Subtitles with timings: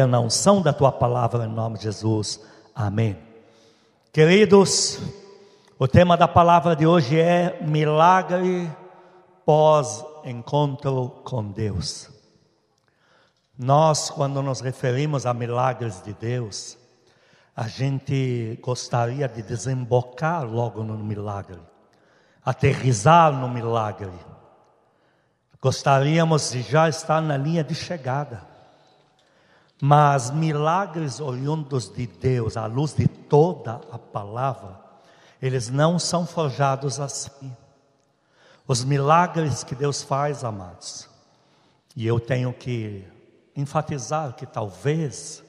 [0.00, 2.40] na unção da tua palavra, em nome de Jesus.
[2.74, 3.14] Amém.
[4.10, 4.98] Queridos,
[5.78, 8.70] o tema da palavra de hoje é milagre
[9.44, 12.08] pós-encontro com Deus.
[13.58, 16.78] Nós, quando nos referimos a milagres de Deus,
[17.54, 21.60] a gente gostaria de desembocar logo no milagre,
[22.42, 24.10] aterrizar no milagre.
[25.60, 28.51] Gostaríamos de já estar na linha de chegada.
[29.84, 34.78] Mas milagres oriundos de Deus, à luz de toda a palavra,
[35.42, 37.52] eles não são forjados assim.
[38.64, 41.08] Os milagres que Deus faz, amados,
[41.96, 43.04] e eu tenho que
[43.56, 45.42] enfatizar que talvez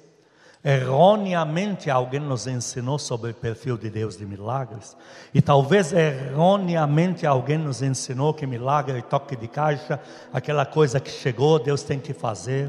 [0.65, 4.97] erroneamente alguém nos ensinou sobre o perfil de Deus de milagres,
[5.31, 10.02] e talvez erroneamente alguém nos ensinou que milagre é toque de caixa,
[10.33, 12.67] aquela coisa que chegou, Deus tem que fazer.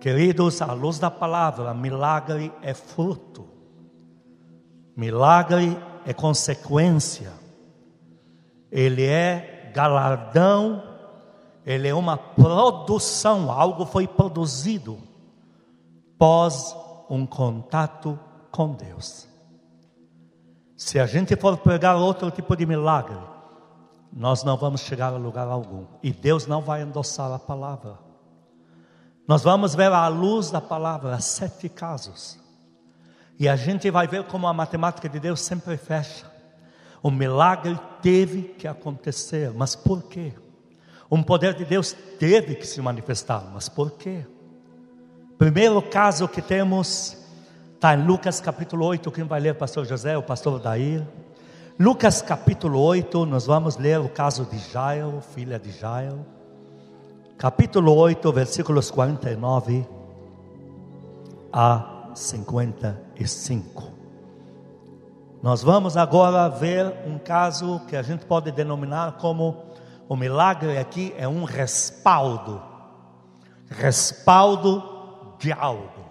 [0.00, 3.48] Queridos, à luz da palavra, milagre é fruto,
[4.96, 7.32] milagre é consequência,
[8.70, 10.82] ele é galardão,
[11.64, 14.98] ele é uma produção, algo foi produzido
[16.18, 16.74] pós
[17.10, 18.18] um contato
[18.50, 19.28] com Deus.
[20.76, 23.18] Se a gente for pegar outro tipo de milagre,
[24.12, 28.05] nós não vamos chegar a lugar algum, e Deus não vai endossar a palavra.
[29.26, 32.38] Nós vamos ver à luz da palavra sete casos.
[33.38, 36.30] E a gente vai ver como a matemática de Deus sempre fecha.
[37.02, 40.32] O milagre teve que acontecer, mas por quê?
[41.10, 44.24] Um poder de Deus teve que se manifestar, mas por quê?
[45.36, 47.16] Primeiro caso que temos
[47.74, 49.10] está em Lucas capítulo 8.
[49.10, 51.06] Quem vai ler, pastor José, o pastor Dair?
[51.78, 56.35] Lucas capítulo 8, nós vamos ler o caso de Jairo, filha de Jairo
[57.38, 59.86] capítulo 8, versículos 49
[61.52, 63.92] a 55.
[65.42, 69.64] Nós vamos agora ver um caso que a gente pode denominar como
[70.08, 72.62] o milagre aqui é um respaldo,
[73.68, 74.82] respaldo
[75.38, 76.06] de algo.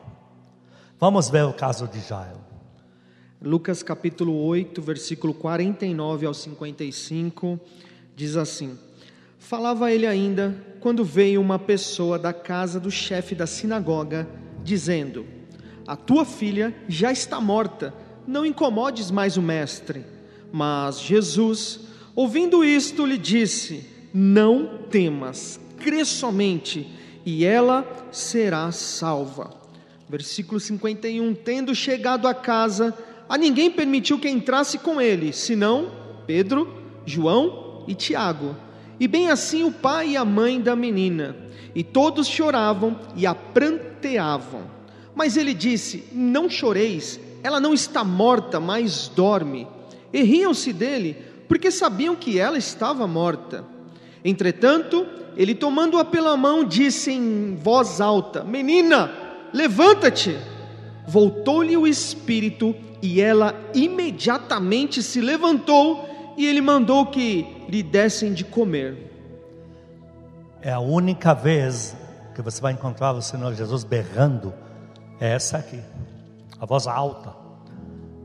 [0.99, 2.39] Vamos ver o caso de Jairo.
[3.41, 7.59] Lucas capítulo 8, versículo 49 ao 55,
[8.15, 8.77] diz assim:
[9.45, 14.27] Falava ele ainda quando veio uma pessoa da casa do chefe da sinagoga,
[14.63, 15.23] dizendo:
[15.85, 17.93] A tua filha já está morta,
[18.25, 20.03] não incomodes mais o mestre.
[20.51, 21.81] Mas Jesus,
[22.15, 26.89] ouvindo isto, lhe disse: Não temas, crê somente,
[27.23, 29.53] e ela será salva.
[30.09, 32.97] Versículo 51: Tendo chegado a casa,
[33.29, 35.91] a ninguém permitiu que entrasse com ele, senão
[36.25, 38.64] Pedro, João e Tiago
[38.99, 41.35] e bem assim o pai e a mãe da menina.
[41.73, 44.63] E todos choravam e a pranteavam.
[45.13, 49.67] Mas ele disse: Não choreis, ela não está morta, mas dorme.
[50.13, 51.17] E riam-se dele,
[51.47, 53.65] porque sabiam que ela estava morta.
[54.23, 55.05] Entretanto,
[55.35, 59.11] ele tomando-a pela mão, disse em voz alta: Menina,
[59.53, 60.37] levanta-te.
[61.07, 68.43] Voltou-lhe o espírito e ela imediatamente se levantou e ele mandou que lhe dessem de
[68.43, 69.11] comer.
[70.61, 71.95] É a única vez
[72.33, 74.53] que você vai encontrar o Senhor Jesus berrando,
[75.19, 75.79] é essa aqui,
[76.59, 77.33] a voz alta.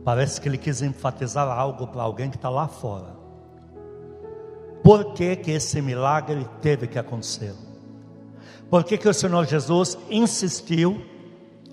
[0.05, 3.21] Parece que ele quis enfatizar algo para alguém que está lá fora.
[4.83, 7.55] Por que, que esse milagre teve que acontecer?
[8.71, 11.05] Por que, que o Senhor Jesus insistiu?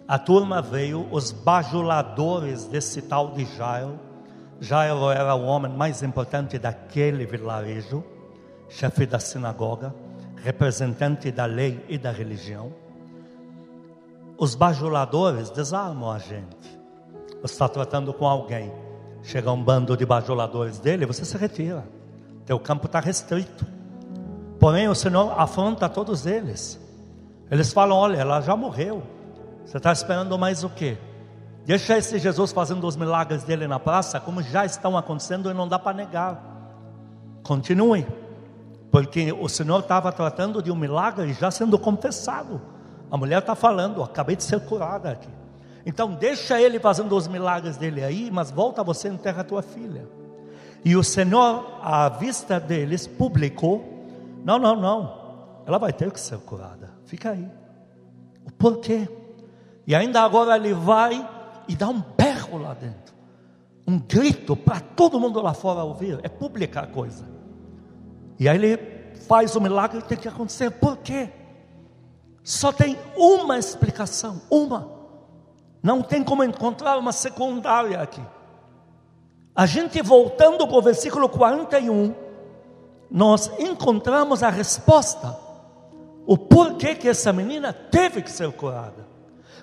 [0.08, 4.00] A turma veio, os bajuladores desse tal de Jairo,
[4.60, 8.04] Jairo era o homem mais importante daquele vilarejo,
[8.68, 9.94] chefe da sinagoga,
[10.44, 12.74] representante da lei e da religião.
[14.38, 16.80] Os bajuladores desarmam a gente.
[17.42, 18.72] Você está tratando com alguém,
[19.24, 21.84] chega um bando de bajuladores dele, você se retira.
[22.46, 23.66] Teu campo está restrito.
[24.60, 26.80] Porém, o Senhor afronta todos eles.
[27.52, 29.04] Eles falam: olha, ela já morreu.
[29.66, 30.98] Você está esperando mais o quê?
[31.68, 35.68] Deixa esse Jesus fazendo os milagres dele na praça, como já estão acontecendo e não
[35.68, 36.42] dá para negar.
[37.44, 38.08] Continue,
[38.90, 42.62] porque o Senhor estava tratando de um milagre já sendo confessado.
[43.12, 45.28] A mulher está falando, acabei de ser curada aqui.
[45.86, 50.08] Então deixa ele fazendo os milagres dele aí, mas volta você enterra a tua filha.
[50.86, 53.84] E o Senhor, à vista deles, publicou:
[54.42, 55.14] não, não, não,
[55.66, 56.94] ela vai ter que ser curada.
[57.04, 57.46] Fica aí.
[58.46, 59.10] O porquê?
[59.86, 61.36] E ainda agora ele vai
[61.68, 63.14] e dá um berro lá dentro,
[63.88, 66.20] um grito para todo mundo lá fora ouvir.
[66.24, 67.26] É pública a coisa.
[68.40, 68.78] E aí ele
[69.28, 70.72] faz o milagre tem que acontecer.
[70.72, 71.30] Por quê?
[72.44, 74.92] Só tem uma explicação, uma.
[75.82, 78.22] Não tem como encontrar uma secundária aqui.
[79.56, 82.14] A gente voltando para o versículo 41,
[83.10, 85.36] nós encontramos a resposta.
[86.26, 89.07] O porquê que essa menina teve que ser curada.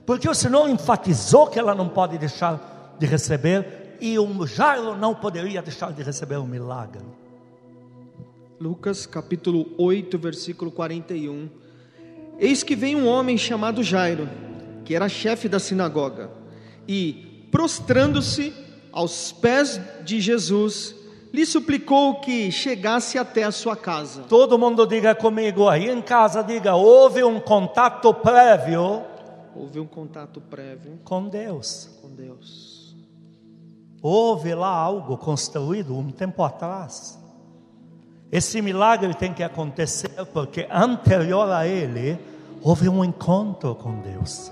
[0.06, 5.15] Porque o Senhor enfatizou que ela não pode deixar de receber e o Jairo não
[5.15, 7.03] poderia deixar de receber o milagre.
[8.61, 11.49] Lucas capítulo 8, versículo 41.
[12.39, 14.29] Eis que vem um homem chamado Jairo,
[14.85, 16.31] que era chefe da sinagoga,
[16.87, 18.53] e, prostrando-se
[18.93, 20.95] aos pés de Jesus,
[21.33, 24.23] lhe suplicou que chegasse até a sua casa.
[24.23, 29.03] Todo mundo diga comigo aí em casa, diga: houve um contato prévio.
[29.56, 31.91] Houve um contato prévio com Deus.
[32.03, 32.97] Com Deus.
[34.03, 37.19] Houve lá algo construído um tempo atrás.
[38.31, 42.19] Esse milagre tem que acontecer porque anterior a ele
[42.61, 44.51] houve um encontro com Deus.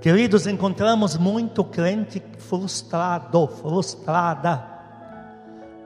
[0.00, 4.62] Queridos, encontramos muito crente frustrado, frustrada,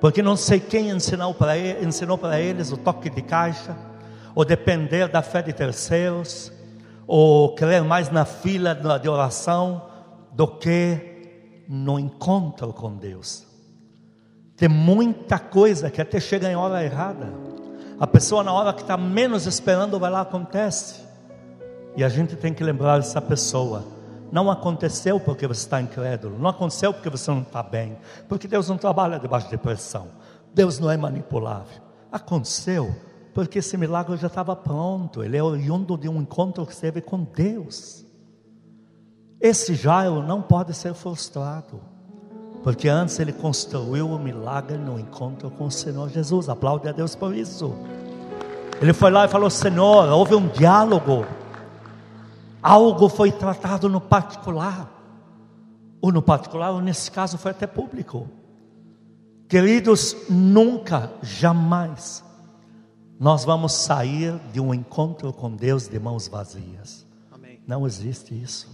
[0.01, 3.77] porque não sei quem ensinou para, ele, ensinou para eles o toque de caixa,
[4.35, 6.53] ou depender da fé de terceiros,
[7.09, 9.83] ou crer mais na fila de oração
[10.31, 13.47] do que no encontro com Deus.
[14.55, 17.33] Tem muita coisa que até chega em hora errada.
[17.99, 21.01] A pessoa, na hora que está menos esperando, vai lá, acontece.
[21.97, 23.85] E a gente tem que lembrar essa pessoa.
[24.31, 26.39] Não aconteceu porque você está incrédulo.
[26.39, 27.97] Não aconteceu porque você não está bem.
[28.29, 30.09] Porque Deus não trabalha debaixo de pressão.
[30.53, 31.81] Deus não é manipulável.
[32.13, 32.95] Aconteceu
[33.39, 35.23] porque esse milagre já estava pronto.
[35.23, 38.05] Ele é oriundo de um encontro que teve com Deus.
[39.41, 41.81] Esse Jairo não pode ser frustrado.
[42.65, 46.49] Porque antes ele construiu o milagre no encontro com o Senhor Jesus.
[46.49, 47.73] Aplaude a Deus por isso.
[48.83, 51.25] Ele foi lá e falou: Senhor, houve um diálogo.
[52.61, 54.91] Algo foi tratado no particular.
[56.03, 58.29] Ou no particular, ou nesse caso foi até público.
[59.49, 62.25] Queridos, nunca, jamais,
[63.19, 67.05] nós vamos sair de um encontro com Deus de mãos vazias.
[67.33, 67.61] Amém.
[67.67, 68.69] Não existe isso.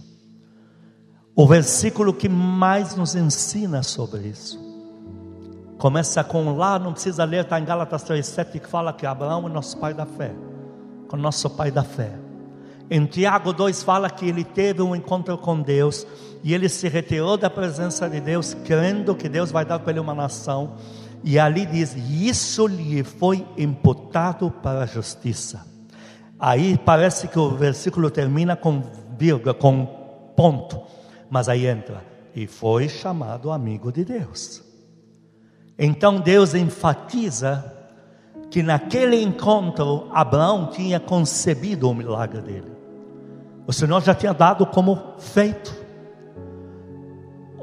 [1.35, 4.63] O versículo que mais nos ensina sobre isso.
[5.77, 9.49] Começa com lá, não precisa ler, está em Gálatas 3,7 que fala que Abraão é
[9.49, 10.33] nosso pai da fé.
[11.09, 12.17] Com nosso pai da fé.
[12.89, 16.05] Em Tiago 2 fala que ele teve um encontro com Deus
[16.43, 19.99] e ele se retirou da presença de Deus, crendo que Deus vai dar para ele
[19.99, 20.75] uma nação.
[21.25, 25.65] E ali diz: Isso lhe foi imputado para a justiça.
[26.39, 28.83] Aí parece que o versículo termina com
[29.17, 29.87] vírgula, com
[30.35, 30.79] ponto.
[31.27, 32.05] Mas aí entra,
[32.35, 34.63] e foi chamado amigo de Deus.
[35.79, 37.73] Então Deus enfatiza
[38.51, 42.71] que naquele encontro Abraão tinha concebido o milagre dele.
[43.65, 45.84] O Senhor já tinha dado como feito.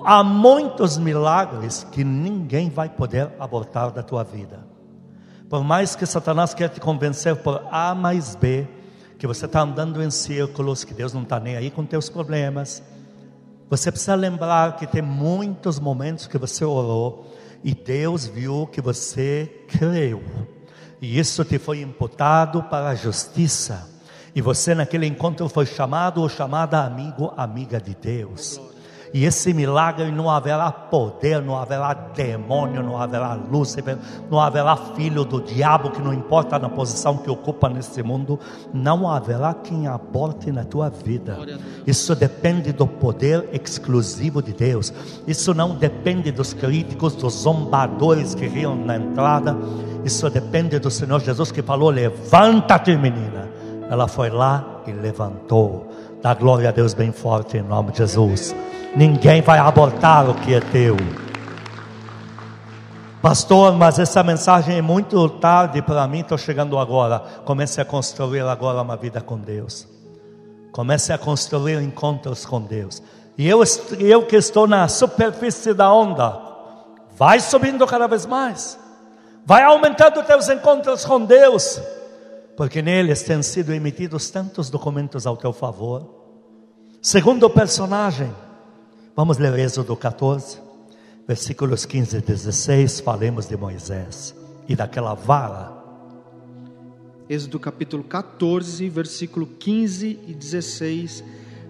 [0.04, 4.66] Há muitos milagres que ninguém vai poder abortar da tua vida.
[5.48, 8.66] Por mais que Satanás quer te convencer por A mais B,
[9.18, 12.82] que você está andando em círculos, que Deus não está nem aí com teus problemas,
[13.70, 17.32] você precisa lembrar que tem muitos momentos que você orou
[17.62, 20.22] e Deus viu que você creu.
[21.00, 23.88] E isso te foi imputado para a justiça.
[24.34, 28.60] E você naquele encontro foi chamado ou chamada amigo, amiga de Deus.
[29.14, 33.98] E esse milagre não haverá poder, não haverá demônio, não haverá Lúcifer,
[34.30, 38.40] não haverá filho do diabo, que não importa na posição que ocupa nesse mundo,
[38.72, 41.38] não haverá quem aborte na tua vida.
[41.86, 44.92] Isso depende do poder exclusivo de Deus.
[45.26, 49.54] Isso não depende dos críticos, dos zombadores que riam na entrada.
[50.04, 53.48] Isso depende do Senhor Jesus que falou: Levanta-te, menina.
[53.90, 55.86] Ela foi lá e levantou.
[56.22, 58.54] Dá glória a Deus bem forte em nome de Jesus.
[58.94, 60.96] Ninguém vai abortar o que é teu.
[63.22, 67.20] Pastor, mas essa mensagem é muito tarde para mim, estou chegando agora.
[67.44, 69.88] Comece a construir agora uma vida com Deus.
[70.72, 73.02] Comece a construir encontros com Deus.
[73.38, 73.62] E eu,
[73.98, 76.38] eu que estou na superfície da onda,
[77.16, 78.78] vai subindo cada vez mais.
[79.46, 81.80] Vai aumentando teus encontros com Deus,
[82.56, 86.22] porque neles têm sido emitidos tantos documentos ao teu favor.
[87.00, 88.32] Segundo personagem,
[89.14, 90.58] Vamos ler Êxodo 14,
[91.28, 93.00] versículos 15 e 16.
[93.00, 94.34] Falemos de Moisés
[94.66, 95.70] e daquela vara.
[97.28, 101.22] Êxodo capítulo 14, versículo 15 e 16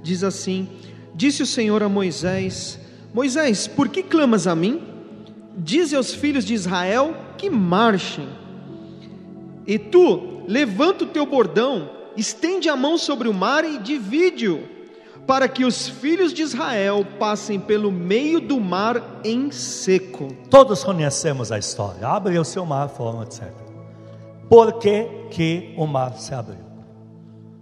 [0.04, 0.68] diz assim:
[1.16, 2.78] Disse o Senhor a Moisés:
[3.12, 4.80] Moisés, por que clamas a mim?
[5.58, 8.28] Dize aos filhos de Israel que marchem.
[9.66, 14.68] E tu, levanta o teu bordão estende a mão sobre o mar e divide-o,
[15.26, 20.28] para que os filhos de Israel passem pelo meio do mar em seco.
[20.50, 22.06] Todos conhecemos a história.
[22.06, 23.50] Abre o seu mar, foram, etc.
[24.48, 26.64] Por que, que o mar se abriu?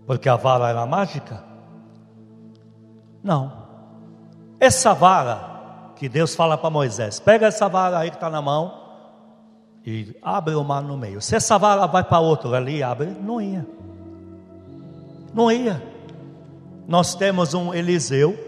[0.07, 1.45] Porque a vara era mágica?
[3.23, 3.53] Não.
[4.59, 8.81] Essa vara que Deus fala para Moisés: pega essa vara aí que está na mão
[9.87, 11.21] e abre o mar no meio.
[11.21, 13.67] Se essa vara vai para outro ali, abre, não ia.
[15.33, 15.90] Não ia.
[16.87, 18.39] Nós temos um Eliseu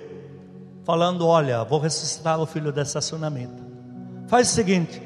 [0.84, 3.62] falando: Olha, vou ressuscitar o filho dessa sunamita.
[4.28, 5.02] Faz o seguinte,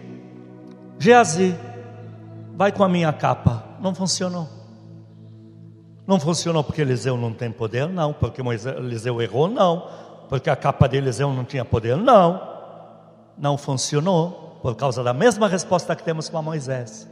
[0.99, 1.57] Geazi,
[2.55, 3.65] vai com a minha capa.
[3.81, 4.49] Não funcionou.
[6.07, 7.89] Não funcionou porque Eliseu não tem poder?
[7.89, 8.13] Não.
[8.13, 9.49] Porque Moisés, Eliseu errou?
[9.49, 9.89] Não.
[10.29, 11.97] Porque a capa de Eliseu não tinha poder?
[11.97, 12.41] Não.
[13.37, 17.09] Não funcionou por causa da mesma resposta que temos com Moisés.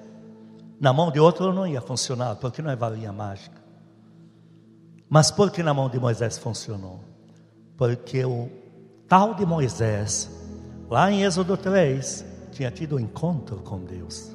[0.81, 3.64] Na mão de outro não ia funcionar, porque não é varinha mágica.
[5.09, 7.01] Mas por que na mão de Moisés funcionou?
[7.77, 8.49] Porque o
[9.09, 10.31] tal de Moisés,
[10.89, 14.33] lá em Êxodo 3, tinha tido um encontro com Deus.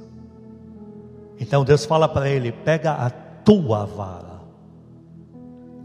[1.40, 4.40] Então Deus fala para ele: pega a tua vara.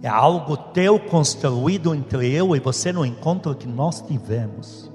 [0.02, 4.92] É algo teu construído entre eu e você no encontro que nós tivemos.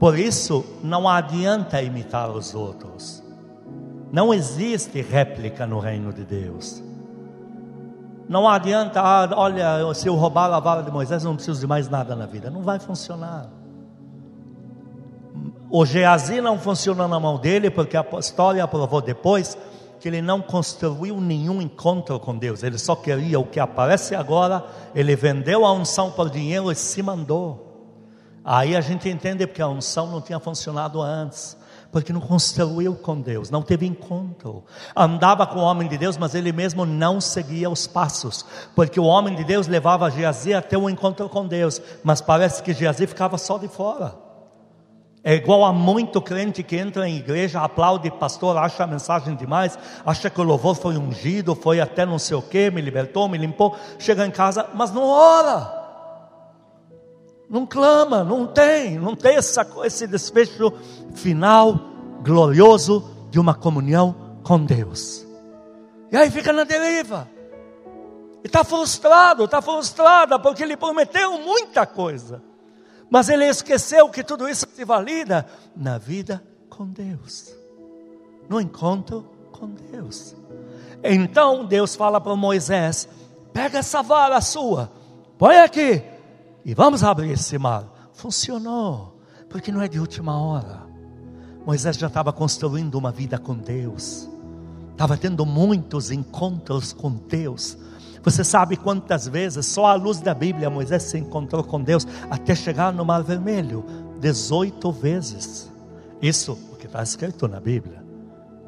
[0.00, 3.22] Por isso, não adianta imitar os outros.
[4.10, 6.82] Não existe réplica no reino de Deus.
[8.28, 11.88] Não adianta, ah, olha, se eu roubar a vara de Moisés, não preciso de mais
[11.88, 12.50] nada na vida.
[12.50, 13.48] Não vai funcionar.
[15.70, 19.58] O Geazi não funcionou na mão dele, porque a história provou depois
[20.00, 22.62] que ele não construiu nenhum encontro com Deus.
[22.62, 24.64] Ele só queria o que aparece agora.
[24.94, 27.64] Ele vendeu a unção por dinheiro e se mandou.
[28.44, 31.56] Aí a gente entende porque a unção não tinha funcionado antes
[31.94, 34.64] porque não construiu com Deus, não teve encontro.
[34.96, 39.04] Andava com o homem de Deus, mas ele mesmo não seguia os passos, porque o
[39.04, 43.38] homem de Deus levava Geazi até um encontro com Deus, mas parece que Geazi ficava
[43.38, 44.12] só de fora.
[45.22, 49.78] É igual a muito crente que entra em igreja, aplaude pastor, acha a mensagem demais,
[50.04, 53.38] acha que o louvor foi ungido, foi até não sei o que, me libertou, me
[53.38, 55.83] limpou, chega em casa, mas não ora
[57.48, 60.72] não clama, não tem, não tem essa, esse desfecho
[61.14, 61.78] final
[62.22, 65.26] glorioso de uma comunhão com Deus.
[66.10, 67.28] E aí fica na deriva.
[68.42, 72.42] E está frustrado, está frustrada, porque ele prometeu muita coisa.
[73.10, 75.46] Mas ele esqueceu que tudo isso se valida
[75.76, 77.54] na vida com Deus,
[78.48, 80.34] no encontro com Deus.
[81.02, 83.08] Então Deus fala para Moisés:
[83.52, 84.90] pega essa vara sua,
[85.38, 86.02] põe aqui,
[86.64, 88.10] e vamos abrir esse mar.
[88.12, 90.82] Funcionou, porque não é de última hora.
[91.66, 94.28] Moisés já estava construindo uma vida com Deus,
[94.92, 97.76] estava tendo muitos encontros com Deus.
[98.22, 102.54] Você sabe quantas vezes, só à luz da Bíblia, Moisés se encontrou com Deus até
[102.54, 103.84] chegar no Mar Vermelho?
[104.20, 105.70] 18 vezes.
[106.22, 108.02] Isso, o que está escrito na Bíblia.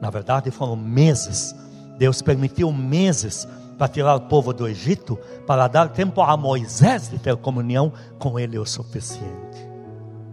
[0.00, 1.54] Na verdade, foram meses.
[1.96, 7.18] Deus permitiu meses para tirar o povo do Egito, para dar tempo a Moisés de
[7.18, 9.68] ter comunhão com ele o suficiente.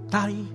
[0.05, 0.47] Está aí.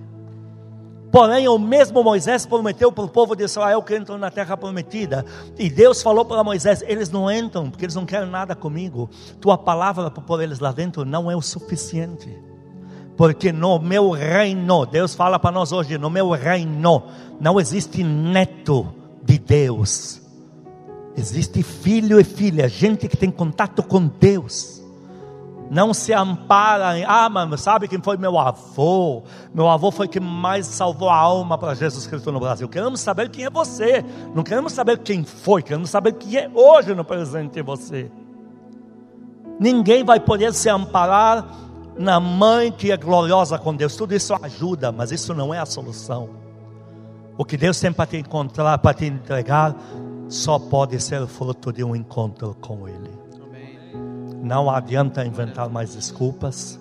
[1.11, 5.25] Porém, o mesmo Moisés prometeu para o povo de Israel que entram na terra prometida.
[5.57, 9.09] E Deus falou para Moisés: eles não entram, porque eles não querem nada comigo.
[9.41, 12.29] Tua palavra para pôr eles lá dentro não é o suficiente.
[13.17, 17.03] Porque no meu reino, Deus fala para nós hoje: no meu reino
[17.39, 18.87] não existe neto
[19.23, 20.18] de Deus
[21.19, 24.81] Existe filho e filha, gente que tem contato com Deus.
[25.69, 29.23] Não se ampara em, ah, mas sabe quem foi meu avô?
[29.53, 32.69] Meu avô foi quem mais salvou a alma para Jesus Cristo no Brasil.
[32.69, 34.03] Queremos saber quem é você.
[34.33, 38.09] Não queremos saber quem foi, queremos saber quem é hoje no presente você.
[39.59, 41.45] Ninguém vai poder se amparar
[41.97, 43.93] na mãe que é gloriosa com Deus.
[43.97, 46.48] Tudo isso ajuda, mas isso não é a solução.
[47.39, 49.73] O que Deus tem para te encontrar, para te entregar,
[50.27, 53.09] só pode ser fruto de um encontro com Ele.
[54.43, 56.77] Não adianta inventar mais desculpas,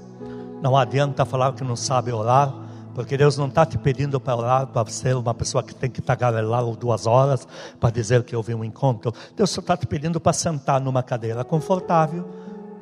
[0.61, 2.53] não adianta falar que não sabe orar,
[2.93, 6.03] porque Deus não está te pedindo para orar para ser uma pessoa que tem que
[6.03, 7.47] tagarelar duas horas
[7.79, 9.15] para dizer que houve um encontro.
[9.37, 12.29] Deus só está te pedindo para sentar numa cadeira confortável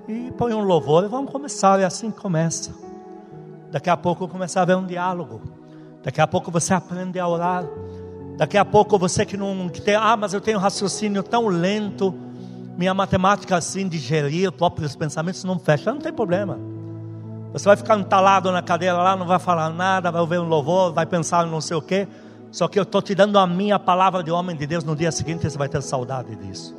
[0.08, 2.74] e põe um louvor e vamos começar, e assim começa.
[3.70, 5.55] Daqui a pouco começar a haver um diálogo.
[6.06, 7.64] Daqui a pouco você aprende a orar.
[8.36, 12.14] Daqui a pouco você que não que tem, ah, mas eu tenho raciocínio tão lento,
[12.78, 16.60] minha matemática assim de gerir próprios pensamentos não fecha, não tem problema.
[17.52, 20.92] Você vai ficar entalado na cadeira lá, não vai falar nada, vai ouvir um louvor,
[20.92, 22.06] vai pensar não sei o quê.
[22.52, 25.10] Só que eu estou te dando a minha palavra de homem de Deus, no dia
[25.10, 26.72] seguinte você vai ter saudade disso.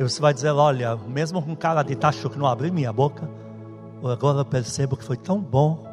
[0.00, 3.28] E você vai dizer: Olha, mesmo com cara de tacho que não abri minha boca,
[4.02, 5.86] agora eu percebo que foi tão bom.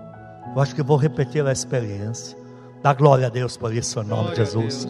[0.55, 2.44] Eu acho que vou repetir a experiência.
[2.81, 4.87] Dá glória a Deus por isso, em nome de Jesus.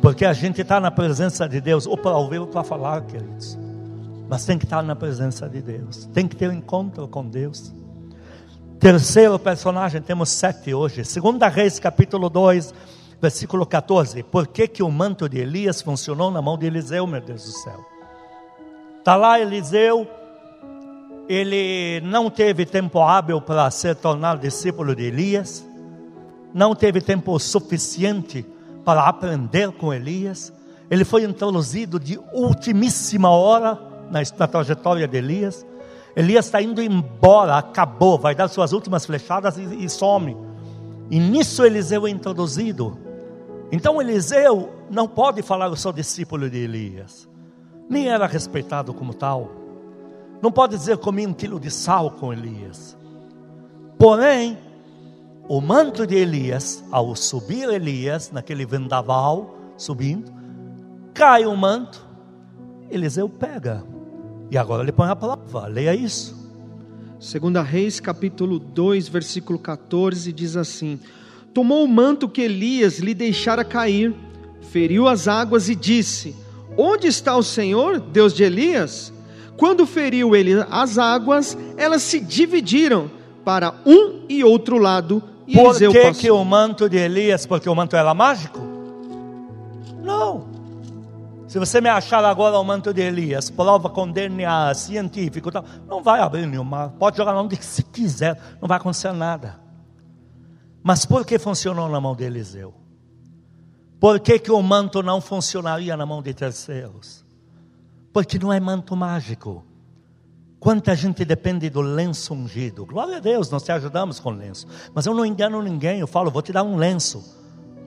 [0.00, 3.58] Porque a gente está na presença de Deus, ou para ouvir ou para falar, queridos.
[4.28, 6.06] Mas tem que estar na presença de Deus.
[6.12, 7.74] Tem que ter um encontro com Deus.
[8.78, 11.04] Terceiro personagem, temos sete hoje.
[11.04, 12.74] Segunda Reis, capítulo 2,
[13.20, 14.22] versículo 14.
[14.22, 17.52] Por que, que o manto de Elias funcionou na mão de Eliseu, meu Deus do
[17.52, 17.84] céu?
[18.98, 20.06] Está lá Eliseu,
[21.28, 25.64] ele não teve tempo hábil para ser tornado discípulo de Elias,
[26.54, 28.46] não teve tempo suficiente
[28.84, 30.52] para aprender com Elias,
[30.90, 33.78] ele foi introduzido de ultimíssima hora
[34.10, 35.66] na, na trajetória de Elias.
[36.14, 40.36] Elias está indo embora, acabou, vai dar suas últimas flechadas e, e some.
[41.10, 42.96] E nisso Eliseu é introduzido.
[43.72, 47.28] Então Eliseu não pode falar, eu sou discípulo de Elias
[47.88, 49.50] nem era respeitado como tal.
[50.42, 52.96] Não pode dizer comi um quilo de sal com Elias.
[53.98, 54.58] Porém,
[55.48, 60.32] o manto de Elias, ao subir Elias naquele vendaval, subindo,
[61.12, 62.04] cai o manto,
[62.90, 63.84] Eliseu pega.
[64.50, 66.44] E agora ele põe a prova, leia isso.
[67.18, 70.98] Segunda Reis, capítulo 2, versículo 14, diz assim:
[71.52, 74.14] Tomou o manto que Elias lhe deixara cair,
[74.70, 76.34] feriu as águas e disse:
[76.76, 79.12] Onde está o Senhor, Deus de Elias?
[79.56, 83.10] Quando feriu ele as águas, elas se dividiram
[83.44, 85.22] para um e outro lado.
[85.46, 86.20] E Por Eliseu que, passou.
[86.20, 87.46] que o manto de Elias?
[87.46, 88.58] Porque o manto era mágico?
[90.02, 90.46] Não.
[91.46, 95.50] Se você me achar agora o manto de Elias, prova com DNA científico,
[95.86, 96.90] não vai abrir nenhum mar.
[96.98, 99.60] Pode jogar onde se quiser, não vai acontecer nada.
[100.82, 102.74] Mas por que funcionou na mão de Eliseu?
[104.00, 107.24] Por que, que o manto não funcionaria na mão de terceiros?
[108.12, 109.64] Porque não é manto mágico.
[110.64, 112.86] Quanta gente depende do lenço ungido.
[112.86, 114.66] Glória a Deus, nós te ajudamos com lenço.
[114.94, 117.22] Mas eu não engano ninguém, eu falo, vou te dar um lenço.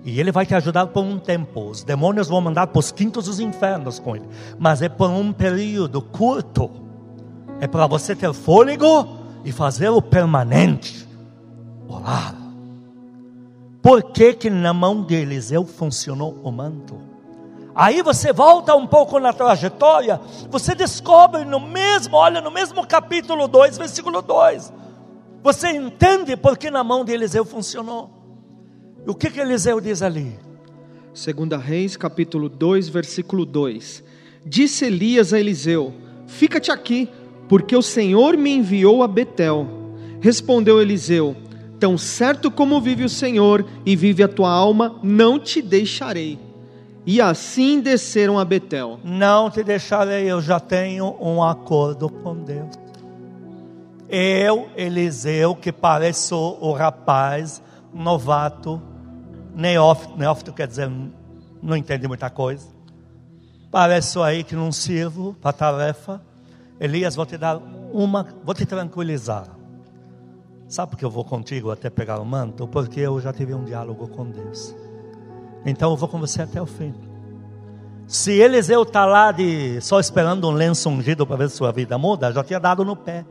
[0.05, 1.71] E ele vai te ajudar por um tempo.
[1.71, 4.27] Os demônios vão mandar para os quintos dos infernos com ele.
[4.59, 6.69] Mas é por um período curto.
[7.59, 9.07] É para você ter fôlego
[9.43, 11.07] e fazê-lo permanente.
[11.87, 12.35] Orar.
[13.81, 17.06] Por que, que na mão de Eliseu funcionou o manto?
[17.77, 23.47] Aí você volta um pouco na trajetória, você descobre no mesmo, olha, no mesmo capítulo
[23.47, 24.73] 2, versículo 2.
[25.43, 28.09] Você entende por que na mão de Eliseu funcionou.
[29.05, 30.39] O que que Eliseu diz ali?
[31.13, 34.03] Segunda Reis, capítulo 2, versículo 2.
[34.43, 35.93] Disse Elias a Eliseu:
[36.25, 37.07] Fica-te aqui,
[37.47, 39.67] porque o Senhor me enviou a Betel.
[40.19, 41.35] Respondeu Eliseu:
[41.79, 46.46] Tão certo como vive o Senhor e vive a tua alma, não te deixarei.
[47.07, 48.99] E assim desceram a Betel.
[49.01, 52.75] Não te deixarei, eu já tenho um acordo com Deus.
[54.09, 57.61] Eu, Eliseu, que pareço o rapaz
[57.93, 58.81] novato,
[59.55, 60.91] neófito, neófito quer dizer,
[61.63, 62.67] não entende muita coisa.
[63.71, 66.21] Pareço aí que não sirvo para tarefa.
[66.77, 67.55] Elias, vou te dar
[67.93, 69.47] uma, vou te tranquilizar.
[70.67, 72.67] Sabe por que eu vou contigo até pegar o manto?
[72.67, 74.75] Porque eu já tive um diálogo com Deus.
[75.65, 76.93] Então eu vou com você até o fim.
[78.05, 81.97] Se Eliseu está lá de, só esperando um lenço ungido para ver se sua vida
[81.97, 83.25] muda, já tinha dado no pé.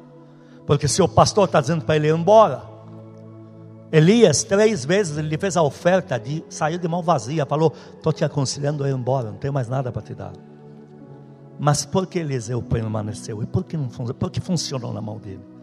[0.67, 2.63] Porque se o pastor está dizendo para ele ir embora,
[3.91, 8.25] Elias, três vezes, ele fez a oferta de sair de mão vazia, falou: Estou te
[8.25, 10.33] aconselhando a ir embora, não tenho mais nada para te dar.
[11.59, 13.43] Mas por que Eliseu permaneceu?
[13.43, 14.15] E por que não funcionou?
[14.15, 15.57] Porque funcionou na mão dele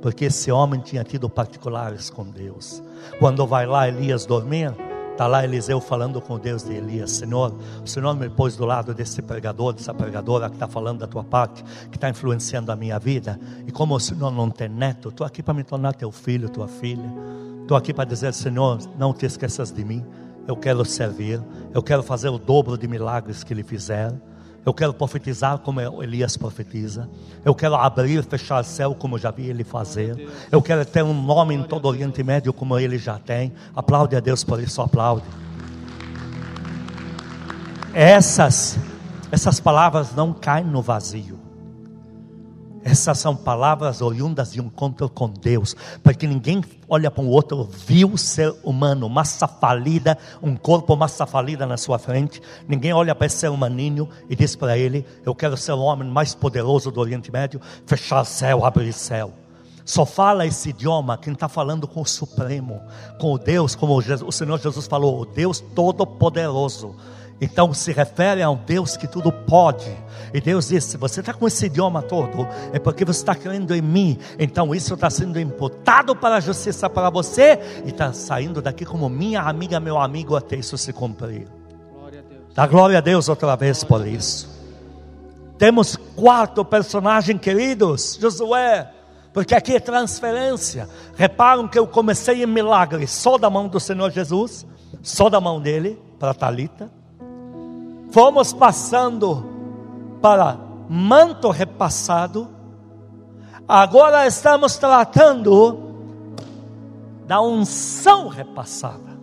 [0.00, 2.82] porque esse homem tinha tido particulares com Deus.
[3.18, 4.74] Quando vai lá Elias dormir,
[5.20, 7.54] está lá Eliseu falando com Deus de Elias: Senhor,
[7.84, 11.22] o Senhor me pôs do lado desse pregador, dessa pregadora que está falando da tua
[11.22, 13.38] parte, que está influenciando a minha vida.
[13.66, 16.66] E como o Senhor não tem neto, estou aqui para me tornar teu filho, tua
[16.66, 17.12] filha.
[17.60, 20.02] Estou aqui para dizer: Senhor, não te esqueças de mim.
[20.48, 21.38] Eu quero servir,
[21.74, 24.14] eu quero fazer o dobro de milagres que ele fizer.
[24.64, 27.08] Eu quero profetizar como Elias profetiza.
[27.44, 30.28] Eu quero abrir e fechar o céu como já vi ele fazer.
[30.52, 33.52] Eu quero ter um nome em todo o Oriente Médio como ele já tem.
[33.74, 35.24] Aplaude a Deus por isso, aplaude.
[37.94, 38.78] Essas,
[39.32, 41.39] essas palavras não caem no vazio.
[42.82, 47.68] Essas são palavras oriundas de um encontro com Deus, porque ninguém olha para o outro,
[47.86, 52.40] viu ser humano, massa falida, um corpo massa falida na sua frente.
[52.66, 56.08] Ninguém olha para esse ser humaninho e diz para ele: Eu quero ser o homem
[56.08, 59.32] mais poderoso do Oriente Médio, fechar céu, abrir céu.
[59.84, 62.80] Só fala esse idioma quem está falando com o Supremo,
[63.18, 66.94] com o Deus, como o Senhor Jesus falou, o Deus Todo-Poderoso
[67.40, 69.90] Então se refere a um Deus que tudo pode.
[70.34, 73.80] E Deus disse: você está com esse idioma todo, é porque você está crendo em
[73.80, 74.18] mim.
[74.38, 79.08] Então isso está sendo imputado para a justiça para você e está saindo daqui como
[79.08, 81.48] minha amiga, meu amigo, até isso se cumprir.
[81.90, 82.24] Glória.
[82.54, 84.50] Dá glória a Deus outra vez por isso.
[85.56, 88.90] Temos quarto personagem, queridos, Josué.
[89.32, 90.88] Porque aqui é transferência.
[91.16, 94.66] Reparam que eu comecei em milagre só da mão do Senhor Jesus,
[95.02, 96.90] só da mão dele para Talita.
[98.10, 99.44] Fomos passando
[100.20, 102.48] para manto repassado.
[103.68, 105.78] Agora estamos tratando
[107.26, 109.18] da unção repassada.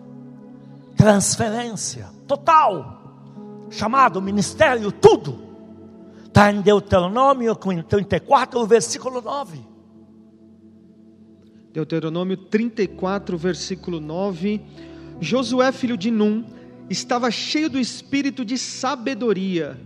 [0.95, 2.95] Transferência total.
[3.69, 5.47] Chamado ministério, tudo
[6.37, 9.59] Está em Deuteronômio 34, versículo 9.
[11.73, 14.61] Deuteronômio 34, versículo 9.
[15.19, 16.45] Josué, filho de Num,
[16.89, 19.79] estava cheio do espírito de sabedoria,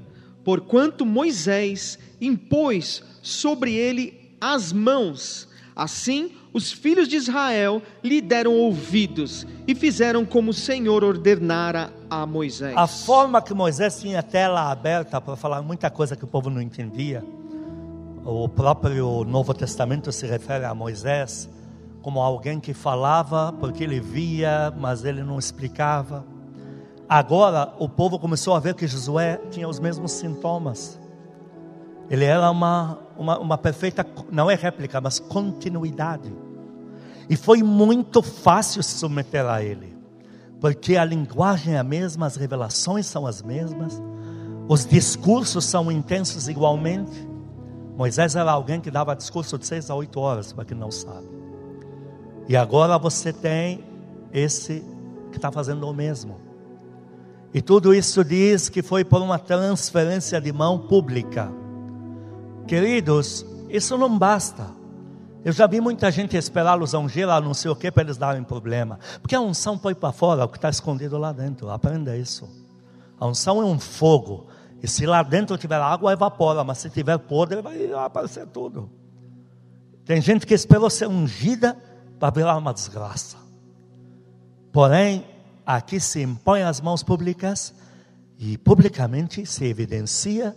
[0.44, 5.48] porquanto Moisés impôs sobre ele as mãos.
[5.76, 12.26] Assim, os filhos de Israel lhe deram ouvidos e fizeram como o Senhor ordenara a
[12.26, 12.76] Moisés.
[12.76, 16.50] A forma que Moisés tinha a tela aberta para falar muita coisa que o povo
[16.50, 17.24] não entendia.
[18.24, 21.50] O próprio Novo Testamento se refere a Moisés
[22.02, 26.26] como alguém que falava porque ele via, mas ele não explicava.
[27.12, 30.98] Agora o povo começou a ver que Josué tinha os mesmos sintomas.
[32.10, 36.34] Ele era uma, uma, uma perfeita, não é réplica, mas continuidade.
[37.30, 39.94] E foi muito fácil se submeter a ele,
[40.62, 44.02] porque a linguagem é a mesma, as revelações são as mesmas,
[44.70, 47.28] os discursos são intensos igualmente.
[47.98, 51.28] Moisés era alguém que dava discurso de seis a oito horas, para quem não sabe.
[52.48, 53.84] E agora você tem
[54.32, 54.82] esse
[55.30, 56.51] que está fazendo o mesmo.
[57.54, 61.52] E tudo isso diz que foi por uma transferência de mão pública.
[62.68, 64.68] Queridos, isso não basta.
[65.44, 68.44] Eu já vi muita gente esperá-los ungir lá não sei o que para eles darem
[68.44, 69.00] problema.
[69.22, 71.70] Porque a unção põe para fora o que está escondido lá dentro.
[71.70, 72.48] Aprenda isso.
[73.20, 74.48] A unção é um fogo.
[74.82, 76.64] E se lá dentro tiver água, evapora.
[76.64, 78.90] Mas se tiver podre, vai aparecer tudo.
[80.06, 81.78] Tem gente que esperou ser ungida
[82.20, 83.38] para virar uma desgraça.
[84.72, 85.26] Porém,
[85.76, 87.74] aqui se impõe as mãos públicas
[88.38, 90.56] e publicamente se evidencia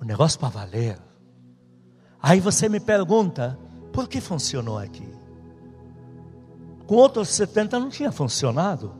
[0.00, 0.98] o negócio para valer.
[2.22, 3.58] Aí você me pergunta,
[3.92, 5.08] por que funcionou aqui?
[6.86, 8.94] Com outros 70 não tinha funcionado.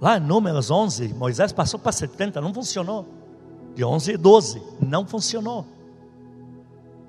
[0.00, 3.06] Lá em Números 11, Moisés passou para 70, não funcionou.
[3.74, 5.64] De 11 e 12, não funcionou.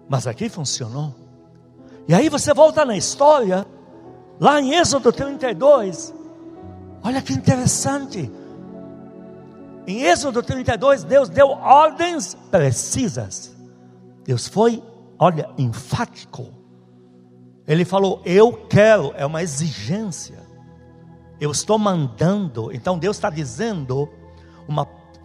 [0.08, 1.13] Mas aqui funcionou.
[2.08, 3.66] E aí você volta na história,
[4.40, 6.13] lá em Êxodo 32,
[7.03, 8.31] olha que interessante.
[9.88, 13.55] Em Êxodo 32, Deus deu ordens precisas.
[14.25, 14.83] Deus foi,
[15.17, 16.47] olha, enfático.
[17.65, 20.39] Ele falou: Eu quero, é uma exigência.
[21.39, 22.71] Eu estou mandando.
[22.73, 24.10] Então Deus está dizendo,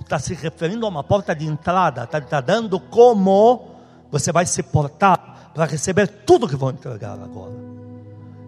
[0.00, 3.68] está se referindo a uma porta de entrada, está tá dando como
[4.10, 7.54] você vai se portar para receber tudo que vou entregar agora.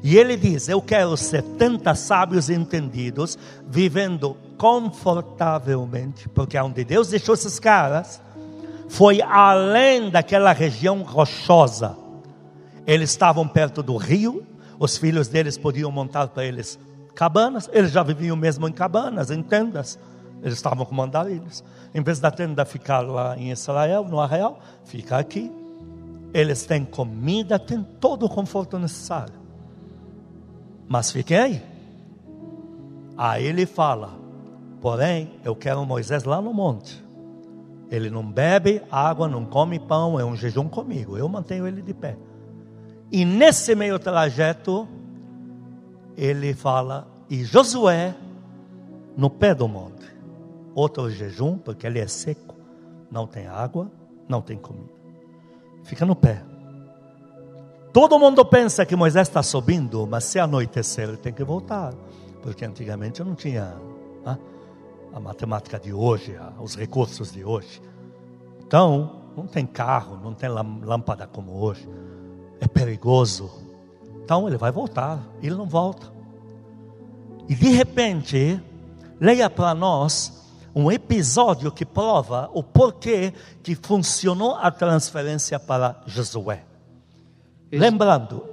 [0.04, 7.58] E ele diz: Eu quero 70 sábios entendidos, vivendo confortavelmente, porque onde Deus deixou esses
[7.58, 8.20] caras,
[8.86, 11.96] foi além daquela região rochosa.
[12.86, 14.46] Eles estavam perto do rio,
[14.78, 16.78] os filhos deles podiam montar para eles
[17.14, 19.98] cabanas, eles já viviam mesmo em cabanas, em tendas.
[20.42, 21.64] Eles estavam com andarilhos.
[21.94, 25.50] Em vez da tenda ficar lá em Israel, no arraial, fica aqui.
[26.34, 29.43] Eles têm comida, têm todo o conforto necessário.
[30.88, 31.62] Mas fiquem aí.
[33.16, 34.10] Aí ele fala:
[34.80, 37.02] Porém, eu quero Moisés lá no monte.
[37.90, 41.16] Ele não bebe água, não come pão, é um jejum comigo.
[41.16, 42.16] Eu mantenho ele de pé.
[43.10, 44.88] E nesse meio trajeto,
[46.16, 48.14] ele fala, e Josué
[49.16, 50.04] no pé do monte.
[50.74, 52.56] Outro jejum, porque ele é seco,
[53.10, 53.90] não tem água,
[54.28, 54.92] não tem comida.
[55.84, 56.42] Fica no pé.
[57.94, 61.94] Todo mundo pensa que Moisés está subindo, mas se anoitecer, ele tem que voltar.
[62.42, 63.72] Porque antigamente não tinha.
[65.12, 67.80] A matemática de hoje, os recursos de hoje.
[68.66, 71.88] Então, não tem carro, não tem lâmpada como hoje.
[72.60, 73.48] É perigoso.
[74.24, 76.12] Então ele vai voltar, ele não volta.
[77.48, 78.60] E de repente,
[79.20, 86.73] leia para nós um episódio que prova o porquê que funcionou a transferência para Josué.
[87.72, 88.44] Lembrando,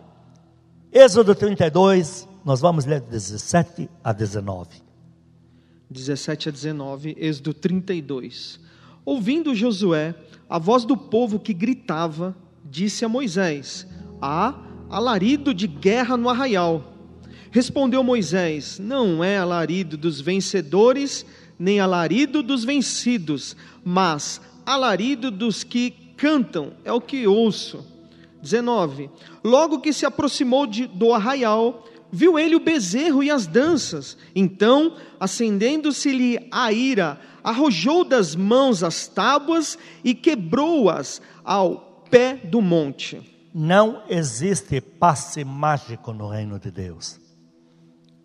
[0.91, 4.69] Êxodo 32, nós vamos ler 17 a 19.
[5.89, 8.60] 17 a 19, Êxodo 32.
[9.06, 10.15] Ouvindo Josué
[10.50, 13.88] a voz do povo que gritava, disse a Moisés:
[14.21, 14.54] Há
[14.89, 16.93] alarido de guerra no arraial.
[17.52, 21.26] Respondeu Moisés: Não é alarido dos vencedores,
[21.58, 27.86] nem alarido dos vencidos, mas alarido dos que cantam, é o que ouço.
[28.41, 29.10] 19.
[29.43, 34.17] Logo que se aproximou de, do arraial, viu ele o bezerro e as danças.
[34.36, 43.21] Então, acendendo-se-lhe a ira, arrojou das mãos as tábuas e quebrou-as ao pé do monte.
[43.54, 47.19] Não existe passe mágico no reino de Deus.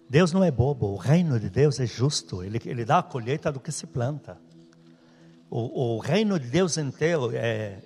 [0.09, 3.51] Deus não é bobo, o reino de Deus é justo, ele, ele dá a colheita
[3.51, 4.39] do que se planta.
[5.51, 7.81] O, o reino de Deus inteiro é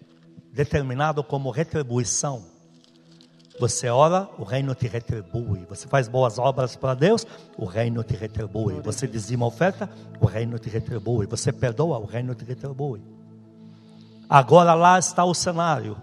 [0.53, 2.45] determinado como retribuição.
[3.59, 5.67] Você ora, o reino te retribui.
[5.69, 7.27] Você faz boas obras para Deus,
[7.59, 8.81] o reino te retribui.
[8.81, 11.27] Você dizima oferta, o reino te retribui.
[11.27, 13.03] Você perdoa, o reino te retribui.
[14.29, 15.97] Agora lá está o cenário.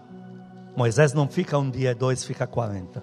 [0.76, 3.02] Moisés não fica um dia, dois, fica 40.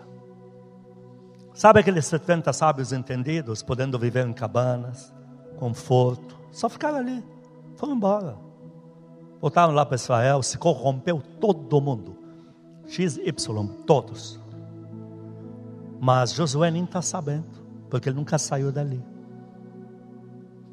[1.53, 5.13] Sabe aqueles 70 sábios entendidos, podendo viver em cabanas,
[5.57, 7.25] conforto, só ficaram ali,
[7.77, 8.37] foram embora.
[9.45, 12.17] Voltaram lá para Israel, se corrompeu todo mundo.
[12.87, 14.41] X, Y, todos.
[16.01, 17.45] Mas Josué nem está sabendo,
[17.91, 19.05] porque ele nunca saiu dali.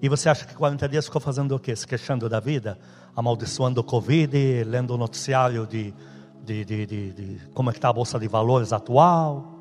[0.01, 1.75] E você acha que 40 dias ficou fazendo o quê?
[1.75, 2.79] Se queixando da vida?
[3.13, 5.93] Amaldiçoando o Covid, lendo o noticiário de,
[6.41, 9.53] de, de, de, de como é que está a Bolsa de Valores atual.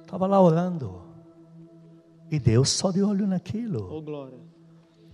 [0.00, 1.00] Estava lá orando.
[2.28, 3.88] E Deus só de olho naquilo.
[3.88, 4.53] Oh, glória.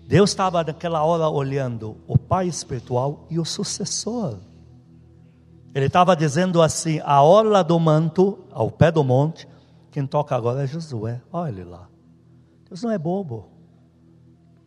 [0.07, 4.39] Deus estava naquela hora olhando o pai espiritual e o sucessor.
[5.75, 9.49] Ele estava dizendo assim: a orla do manto, ao pé do monte,
[9.91, 11.21] quem toca agora é Josué.
[11.33, 11.89] Olha lá.
[12.69, 13.49] Deus não é bobo.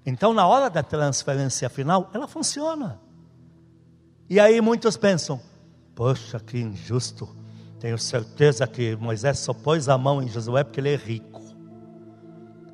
[0.06, 3.00] Então, na hora da transferência final, ela funciona.
[4.30, 5.40] E aí muitos pensam:
[5.94, 7.28] poxa, que injusto.
[7.80, 11.43] Tenho certeza que Moisés só pôs a mão em Josué porque ele é rico.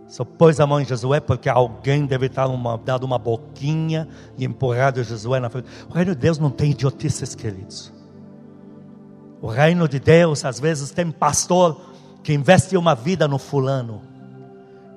[0.09, 4.43] Só pôs a mão em Josué porque alguém deve estar uma, dado uma boquinha e
[4.43, 5.69] empurrado Josué na frente.
[5.87, 7.93] O reino de Deus não tem idiotices, queridos.
[9.39, 11.79] O reino de Deus, às vezes, tem pastor
[12.23, 14.01] que investe uma vida no fulano.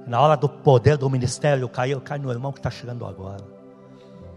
[0.06, 3.44] Na hora do poder do ministério, cai, cai no irmão que está chegando agora.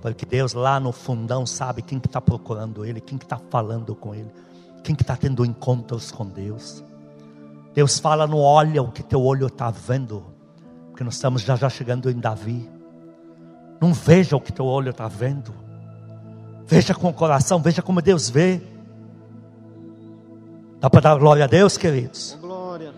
[0.02, 3.96] Porque Deus lá no fundão sabe quem que está procurando Ele, quem que está falando
[3.96, 4.30] com Ele,
[4.84, 6.84] quem que está tendo encontros com Deus.
[7.74, 10.35] Deus fala, não olha o que teu olho está vendo,
[10.96, 12.70] porque nós estamos já já chegando em Davi.
[13.82, 15.54] Não veja o que teu olho está vendo.
[16.66, 18.62] Veja com o coração, veja como Deus vê.
[20.80, 22.38] Dá para dar glória a Deus, queridos?
[22.40, 22.94] Glória.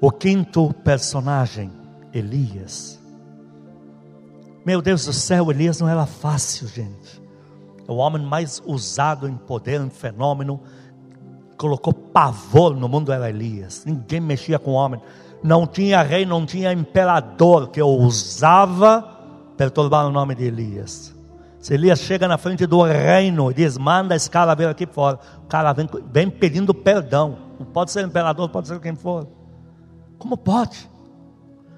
[0.00, 1.72] O quinto personagem,
[2.14, 3.00] Elias.
[4.64, 7.20] Meu Deus do céu, Elias não era fácil, gente.
[7.88, 10.60] O homem mais usado em poder, em fenômeno,
[11.56, 13.84] colocou pavor no mundo era Elias.
[13.84, 15.00] Ninguém mexia com o homem.
[15.42, 19.02] Não tinha rei, não tinha imperador que ousava
[19.56, 21.14] perturbar o nome de Elias.
[21.58, 25.18] Se Elias chega na frente do reino e diz: manda esse cara vir aqui fora,
[25.44, 27.38] o cara vem, vem pedindo perdão.
[27.58, 29.28] Não pode ser imperador, pode ser quem for.
[30.18, 30.88] Como pode?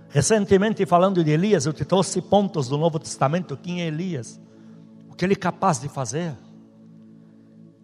[0.09, 3.57] Recentemente, falando de Elias, eu te trouxe pontos do Novo Testamento.
[3.57, 4.40] Quem é Elias?
[5.09, 6.35] O que ele é capaz de fazer?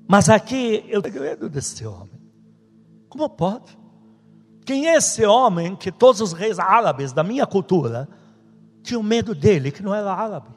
[0.06, 2.20] Mas aqui eu tenho medo desse homem.
[3.08, 3.77] Como pode?
[4.68, 8.06] Quem é esse homem que todos os reis árabes da minha cultura
[8.82, 10.50] tinham medo dele, que não era árabe?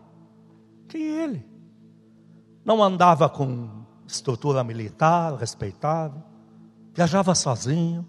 [0.89, 1.45] Quem é ele?
[2.65, 3.69] Não andava com
[4.05, 6.21] estrutura militar respeitável,
[6.93, 8.05] viajava sozinho,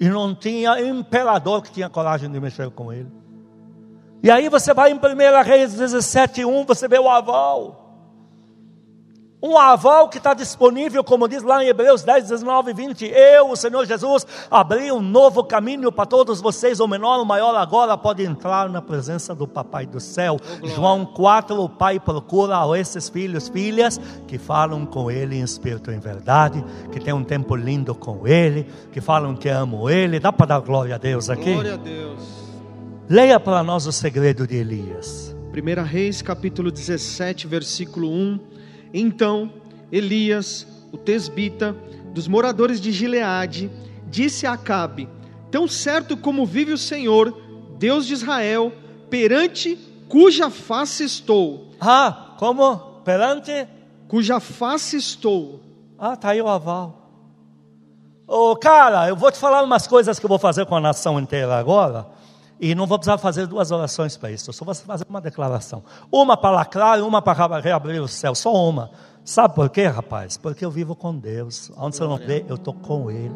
[0.00, 3.12] e não tinha imperador que tinha coragem de mexer com ele.
[4.22, 4.98] E aí você vai em 1
[5.44, 7.85] Reis 17, 1, você vê o aval.
[9.42, 13.04] Um aval que está disponível, como diz lá em Hebreus 10, 19 e 20.
[13.04, 16.80] Eu, o Senhor Jesus, abri um novo caminho para todos vocês.
[16.80, 20.38] O menor, o maior agora pode entrar na presença do Papai do céu.
[20.62, 25.42] Oh, João 4, o Pai procura a esses filhos, filhas, que falam com Ele em
[25.42, 29.88] espírito e em verdade, que tem um tempo lindo com Ele, que falam que amam
[29.88, 30.18] Ele.
[30.18, 31.52] Dá para dar glória a Deus aqui?
[31.52, 32.20] Glória a Deus.
[33.06, 35.36] Leia para nós o segredo de Elias.
[35.52, 38.55] 1 Reis, capítulo 17, versículo 1
[38.92, 39.52] então
[39.90, 41.76] Elias, o tesbita,
[42.12, 43.70] dos moradores de Gileade,
[44.08, 45.08] disse a Acabe:
[45.50, 47.36] Tão certo como vive o Senhor,
[47.78, 48.72] Deus de Israel,
[49.10, 51.72] perante cuja face estou.
[51.80, 52.76] Ah, como?
[53.04, 53.68] Perante?
[54.08, 55.60] Cuja face estou.
[55.98, 57.02] Ah, está aí o aval.
[58.26, 60.80] Ô, oh, cara, eu vou te falar umas coisas que eu vou fazer com a
[60.80, 62.06] nação inteira agora.
[62.58, 65.82] E não vou precisar fazer duas orações para isso, eu só vou fazer uma declaração.
[66.10, 68.90] Uma para lacrar e uma para reabrir o céu, só uma.
[69.24, 70.36] Sabe por quê, rapaz?
[70.36, 71.70] Porque eu vivo com Deus.
[71.76, 73.34] Onde você não vê, eu estou com Ele.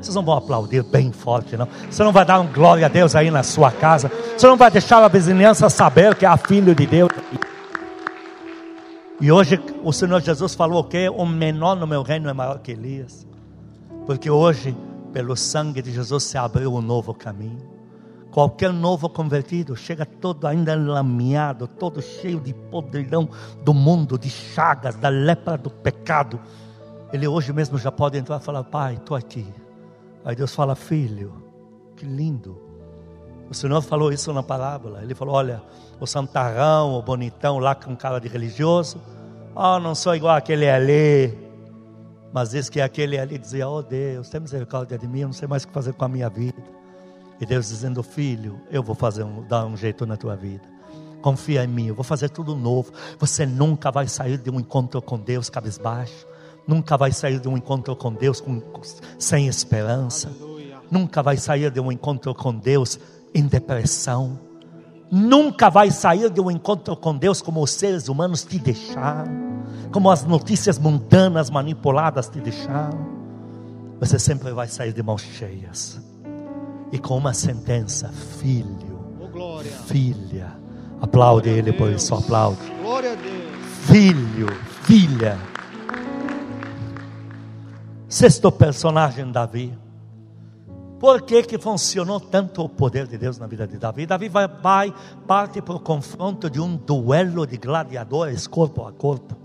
[0.00, 1.68] Vocês não vão aplaudir bem forte, não.
[1.90, 4.10] Você não vai dar um glória a Deus aí na sua casa.
[4.36, 7.10] Você não vai deixar a vizinhança saber que a filho de Deus.
[9.20, 12.72] E hoje o Senhor Jesus falou que o menor no meu reino é maior que
[12.72, 13.26] Elias.
[14.06, 14.74] Porque hoje,
[15.12, 17.77] pelo sangue de Jesus, se abriu um novo caminho.
[18.30, 23.28] Qualquer novo convertido chega todo ainda lameado, todo cheio de podridão
[23.64, 26.38] do mundo, de chagas, da lepra do pecado.
[27.12, 29.46] Ele hoje mesmo já pode entrar e falar: Pai, estou aqui.
[30.24, 31.42] Aí Deus fala: Filho,
[31.96, 32.60] que lindo.
[33.50, 35.02] O Senhor falou isso na parábola.
[35.02, 35.62] Ele falou: Olha,
[35.98, 39.00] o santarrão, o bonitão lá com cara de religioso.
[39.56, 41.36] Oh, não sou igual aquele ali.
[42.30, 45.48] Mas diz que aquele ali dizia: Oh Deus, tem misericórdia de mim, eu não sei
[45.48, 46.77] mais o que fazer com a minha vida.
[47.40, 50.64] E Deus dizendo: Filho, eu vou fazer um, dar um jeito na tua vida.
[51.20, 52.92] Confia em mim, eu vou fazer tudo novo.
[53.18, 56.26] Você nunca vai sair de um encontro com Deus cabisbaixo.
[56.66, 58.62] Nunca vai sair de um encontro com Deus com,
[59.18, 60.28] sem esperança.
[60.28, 60.76] Aleluia.
[60.90, 62.98] Nunca vai sair de um encontro com Deus
[63.34, 64.38] em depressão.
[65.10, 70.10] Nunca vai sair de um encontro com Deus como os seres humanos te deixaram, como
[70.10, 73.18] as notícias mundanas manipuladas te deixaram.
[73.98, 76.07] Você sempre vai sair de mãos cheias
[76.92, 80.56] e com uma sentença: filho, oh, filha.
[81.00, 82.58] Aplaude ele por isso, aplaude.
[82.82, 83.48] Glória a Deus.
[83.86, 84.48] Filho,
[84.82, 85.38] filha.
[88.08, 89.78] Sexto personagem, Davi.
[90.98, 94.04] Por que, que funcionou tanto o poder de Deus na vida de Davi?
[94.04, 94.92] Davi vai, vai
[95.28, 99.36] parte para o confronto de um duelo de gladiadores corpo a corpo.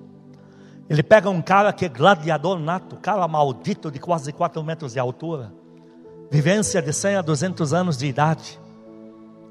[0.90, 5.00] Ele pega um cara que é gladiador nato, cara maldito de quase 4 metros de
[5.00, 5.54] altura
[6.34, 8.60] Vivência de 100 a 200 anos de idade.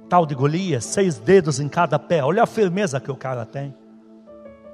[0.09, 2.25] Tal de Golias, seis dedos em cada pé.
[2.25, 3.73] Olha a firmeza que o cara tem.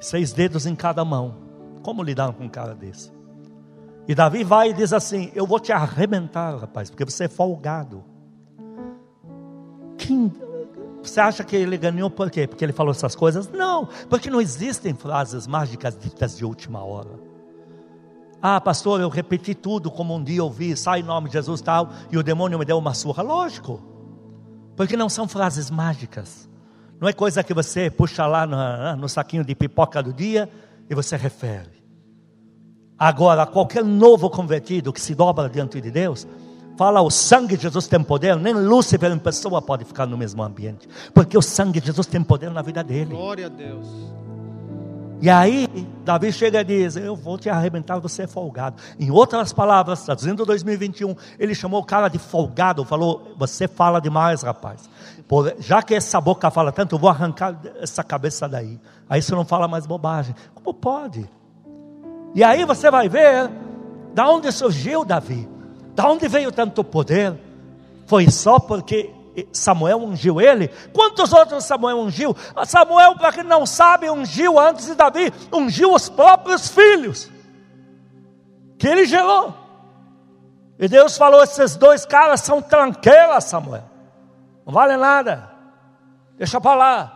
[0.01, 1.37] Seis dedos em cada mão.
[1.83, 3.13] Como lidar com um cara desse?
[4.09, 8.03] E Davi vai e diz assim: Eu vou te arrebentar, rapaz, porque você é folgado.
[9.99, 10.33] Quem,
[11.03, 12.47] você acha que ele ganhou por quê?
[12.47, 13.51] Porque ele falou essas coisas?
[13.51, 17.28] Não, porque não existem frases mágicas ditas de última hora.
[18.41, 21.91] Ah, pastor, eu repeti tudo como um dia ouvi, sai em nome de Jesus tal,
[22.11, 23.23] e o demônio me deu uma surra.
[23.23, 23.81] Lógico,
[24.77, 26.49] porque não são frases mágicas.
[27.01, 30.49] Não é coisa que você puxa lá no, no saquinho de pipoca do dia
[30.89, 31.79] e você refere.
[32.99, 36.27] Agora, qualquer novo convertido que se dobra diante de Deus,
[36.77, 40.43] fala o sangue de Jesus tem poder, nem Lúcifer em pessoa pode ficar no mesmo
[40.43, 43.15] ambiente, porque o sangue de Jesus tem poder na vida dele.
[43.15, 43.87] Glória a Deus.
[45.21, 45.67] E aí,
[46.05, 48.77] Davi chega e diz: Eu vou te arrebentar, você é folgado.
[48.99, 54.43] Em outras palavras, traduzindo 2021, ele chamou o cara de folgado, falou: Você fala demais,
[54.43, 54.89] rapaz.
[55.59, 58.79] Já que essa boca fala tanto, eu vou arrancar essa cabeça daí.
[59.11, 60.35] Aí você não fala mais bobagem.
[60.55, 61.29] Como pode?
[62.35, 63.51] E aí você vai ver
[64.15, 65.49] da onde surgiu Davi,
[65.95, 67.35] da onde veio tanto poder.
[68.07, 69.11] Foi só porque
[69.53, 70.69] Samuel ungiu ele.
[70.93, 72.35] Quantos outros Samuel ungiu?
[72.67, 77.31] Samuel, para quem não sabe, ungiu antes de Davi, ungiu os próprios filhos
[78.79, 79.55] que ele gerou.
[80.79, 83.85] E Deus falou: esses dois caras são tranqueiras, Samuel.
[84.65, 85.51] Não vale nada.
[86.37, 87.15] Deixa para lá.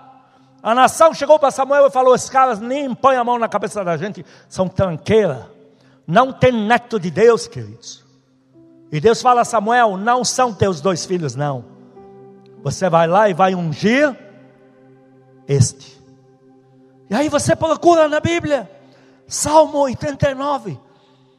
[0.63, 3.85] A nação chegou para Samuel e falou: esses caras nem põem a mão na cabeça
[3.85, 5.45] da gente, são tranqueiras.
[6.07, 8.05] Não tem neto de Deus, queridos.
[8.91, 11.72] E Deus fala a Samuel: não são teus dois filhos, não.
[12.63, 14.17] Você vai lá e vai ungir
[15.47, 16.01] este.
[17.11, 18.71] E aí você procura na Bíblia,
[19.27, 20.79] Salmo 89,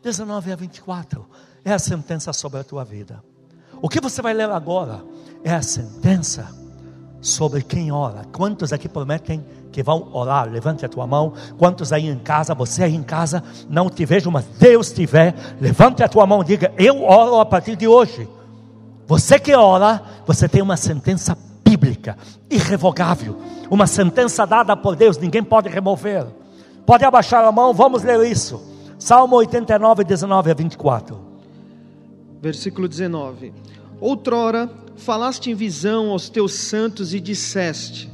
[0.01, 1.25] 19 a 24.
[1.65, 3.23] É a sentença sobre a tua vida.
[3.81, 5.03] O que você vai ler agora
[5.43, 6.47] é a sentença
[7.21, 8.25] sobre quem ora.
[8.31, 10.49] Quantos aqui prometem que vão orar?
[10.49, 11.33] Levante a tua mão.
[11.57, 15.33] Quantos aí em casa, você aí em casa, não te vejo, mas Deus te vê.
[15.59, 18.27] Levante a tua mão e diga: Eu oro a partir de hoje.
[19.05, 22.17] Você que ora, você tem uma sentença bíblica,
[22.49, 23.37] irrevogável,
[23.69, 26.25] uma sentença dada por Deus, ninguém pode remover.
[26.85, 28.61] Pode abaixar a mão, vamos ler isso.
[28.99, 31.19] Salmo 89, 19 a 24.
[32.41, 33.53] Versículo 19:
[33.99, 38.09] Outrora falaste em visão aos teus santos e disseste: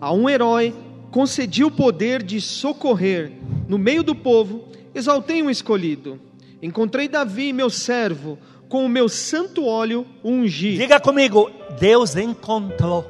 [0.00, 0.74] A um herói
[1.10, 3.32] concedi o poder de socorrer
[3.68, 6.20] no meio do povo, exaltei um escolhido.
[6.62, 8.38] Encontrei Davi, meu servo,
[8.68, 10.76] com o meu santo óleo ungi.
[10.76, 13.04] Diga comigo, Deus encontrou.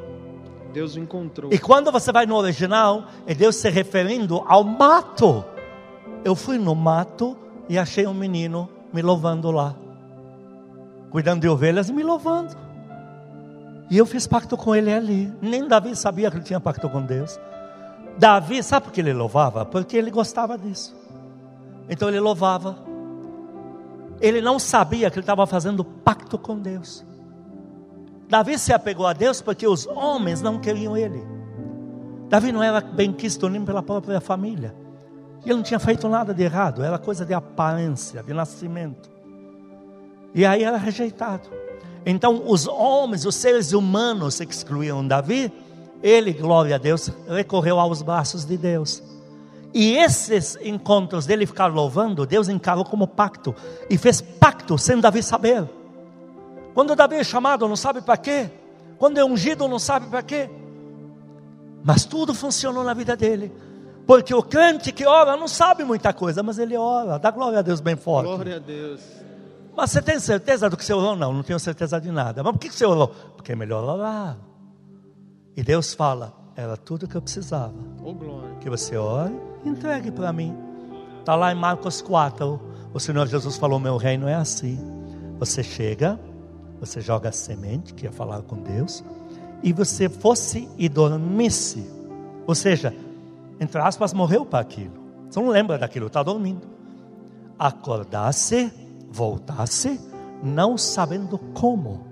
[0.72, 1.52] Deus encontrou.
[1.52, 5.44] E quando você vai no original, é Deus se referindo ao mato.
[6.22, 7.36] Eu fui no mato
[7.68, 9.74] e achei um menino me louvando lá.
[11.10, 12.54] Cuidando de ovelhas e me louvando.
[13.88, 15.32] E eu fiz pacto com ele ali.
[15.40, 17.38] Nem Davi sabia que ele tinha pacto com Deus.
[18.18, 19.64] Davi, sabe por que ele louvava?
[19.64, 20.94] Porque ele gostava disso.
[21.88, 22.76] Então ele louvava.
[24.20, 27.04] Ele não sabia que ele estava fazendo pacto com Deus.
[28.28, 31.22] Davi se apegou a Deus porque os homens não queriam ele.
[32.28, 34.74] Davi não era bem quisto nem pela própria família.
[35.44, 39.08] Ele não tinha feito nada de errado, era coisa de aparência, de nascimento.
[40.34, 41.48] E aí era rejeitado.
[42.04, 45.52] Então os homens, os seres humanos excluíam Davi,
[46.02, 49.02] ele, glória a Deus, recorreu aos braços de Deus.
[49.74, 53.54] E esses encontros dele ficar louvando, Deus encarou como pacto
[53.90, 55.68] e fez pacto sem Davi saber.
[56.74, 58.50] Quando Davi é chamado, não sabe para quê.
[58.98, 60.48] Quando é ungido, não sabe para quê.
[61.84, 63.52] Mas tudo funcionou na vida dele.
[64.06, 67.18] Porque o crente que ora não sabe muita coisa, mas ele ora.
[67.18, 68.26] Dá glória a Deus bem forte.
[68.26, 69.00] Glória a Deus.
[69.76, 71.14] Mas você tem certeza do que você orou?
[71.14, 72.42] Não, não tenho certeza de nada.
[72.42, 73.08] Mas por que você orou?
[73.08, 74.38] Porque é melhor orar.
[75.56, 77.74] E Deus fala: era tudo que eu precisava.
[78.02, 78.56] Oh, glória.
[78.60, 80.56] Que você ore e entregue para mim.
[81.20, 82.60] Está lá em Marcos 4.
[82.94, 84.78] O Senhor Jesus falou: Meu reino é assim.
[85.38, 86.18] Você chega,
[86.80, 89.04] você joga a semente, que é falar com Deus,
[89.62, 91.86] e você fosse e dormisse,
[92.46, 92.94] ou seja,
[93.60, 94.94] entre aspas, morreu para aquilo.
[95.28, 96.66] Você não lembra daquilo, está dormindo.
[97.58, 98.72] Acordasse,
[99.10, 100.00] voltasse,
[100.42, 102.06] não sabendo como.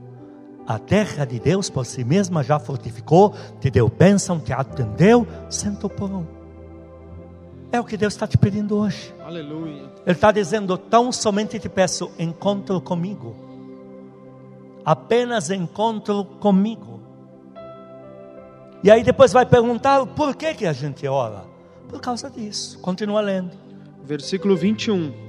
[0.67, 5.91] A terra de Deus por si mesma já fortificou, te deu bênção, te atendeu, sentou
[5.91, 6.27] pão.
[7.71, 9.15] É o que Deus está te pedindo hoje.
[9.25, 9.91] Aleluia.
[10.07, 13.45] Ele está dizendo: tão somente te peço, encontro comigo
[14.85, 17.01] apenas encontro comigo.
[18.83, 21.45] E aí depois vai perguntar por que, que a gente ora?
[21.89, 22.79] Por causa disso.
[22.81, 23.53] Continua lendo.
[24.05, 25.24] Versículo 21.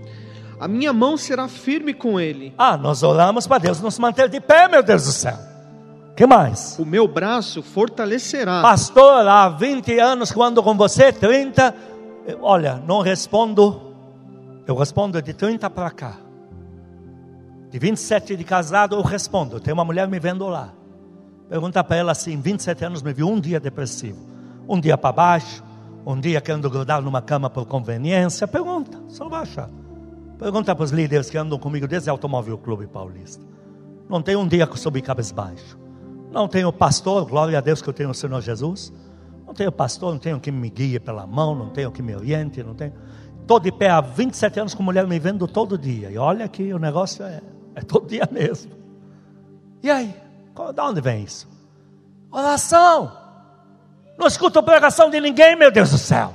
[0.60, 2.54] A minha mão será firme com ele.
[2.58, 5.38] Ah, nós oramos para Deus nos manter de pé, meu Deus do céu.
[6.16, 6.78] que mais?
[6.80, 8.62] O meu braço fortalecerá.
[8.62, 11.76] Pastor, há 20 anos que ando com você, 30.
[12.42, 13.94] Olha, não respondo.
[14.66, 16.18] Eu respondo de 30 para cá.
[17.70, 19.60] De 27 de casado, eu respondo.
[19.60, 20.74] Tem uma mulher me vendo lá.
[21.50, 24.26] Pergunta para ela assim: 27 anos me viu um dia depressivo,
[24.68, 25.64] um dia para baixo,
[26.06, 28.48] um dia querendo grudar numa cama por conveniência.
[28.48, 29.70] Pergunta, só vai achar.
[30.38, 33.44] Pergunta para os líderes que andam comigo desde o Automóvel Clube Paulista.
[34.10, 35.78] Não tem um dia que eu subi baixo.
[36.32, 38.92] Não tenho pastor, glória a Deus que eu tenho o Senhor Jesus.
[39.48, 42.62] Não tenho pastor, não tenho quem me guie pela mão, não tenho quem me oriente,
[42.62, 42.94] não tenho.
[43.42, 46.12] Estou de pé há 27 anos com mulher me vendo todo dia.
[46.12, 47.42] E olha que o negócio é
[47.76, 48.72] é todo dia mesmo.
[49.84, 50.16] E aí?
[50.74, 51.48] De onde vem isso?
[52.32, 53.12] Oração.
[54.18, 56.34] Não escuto pregação de ninguém, meu Deus do céu.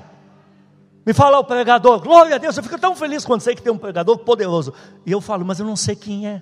[1.10, 2.56] Me fala o pregador, glória a Deus.
[2.56, 4.72] Eu fico tão feliz quando sei que tem um pregador poderoso.
[5.04, 6.40] E eu falo, mas eu não sei quem é.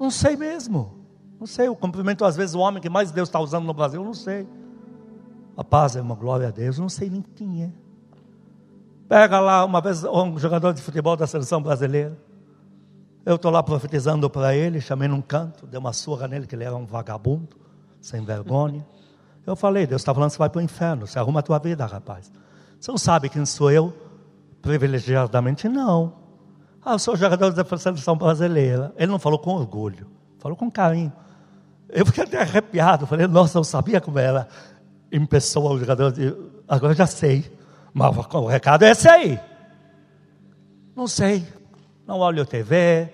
[0.00, 1.04] Não sei mesmo.
[1.38, 1.68] Não sei.
[1.68, 4.00] Eu cumprimento às vezes o homem que mais Deus está usando no Brasil.
[4.00, 4.48] Eu não sei.
[5.54, 6.78] A paz é uma glória a Deus.
[6.78, 7.70] Eu não sei nem quem é.
[9.06, 12.18] Pega lá uma vez um jogador de futebol da seleção brasileira.
[13.26, 16.64] Eu estou lá profetizando para ele, chamei num canto, dei uma surra nele, que ele
[16.64, 17.58] era um vagabundo,
[18.00, 18.86] sem vergonha.
[19.44, 21.84] Eu falei, Deus está falando você vai para o inferno, você arruma a tua vida,
[21.84, 22.32] rapaz.
[22.80, 23.92] Você não sabe quem sou eu?
[24.62, 26.14] Privilegiadamente, não.
[26.84, 28.92] Ah, eu sou jogador da seleção brasileira.
[28.96, 30.06] Ele não falou com orgulho,
[30.38, 31.12] falou com carinho.
[31.88, 34.46] Eu fiquei até arrepiado, falei, nossa, eu sabia como era
[35.10, 36.12] em pessoa o jogador.
[36.12, 36.34] De...
[36.68, 37.50] Agora já sei,
[37.92, 39.40] mas o recado é esse aí.
[40.94, 41.46] Não sei,
[42.06, 43.12] não olho TV,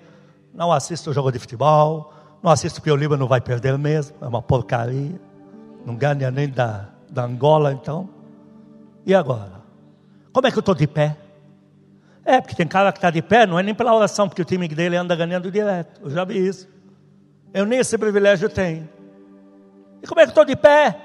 [0.53, 2.13] não assisto jogo de futebol,
[2.43, 5.21] não assisto porque o Líbano vai perder mesmo, é uma porcaria,
[5.85, 8.09] não ganha nem da, da Angola então.
[9.07, 9.54] E agora?
[10.35, 11.17] Como é que eu estou de pé?
[12.25, 14.45] É, porque tem cara que está de pé, não é nem pela oração, porque o
[14.45, 16.01] time dele anda ganhando direto.
[16.03, 16.69] Eu já vi isso.
[17.53, 18.89] Eu nem esse privilégio tenho.
[20.03, 21.01] E como é que estou de pé?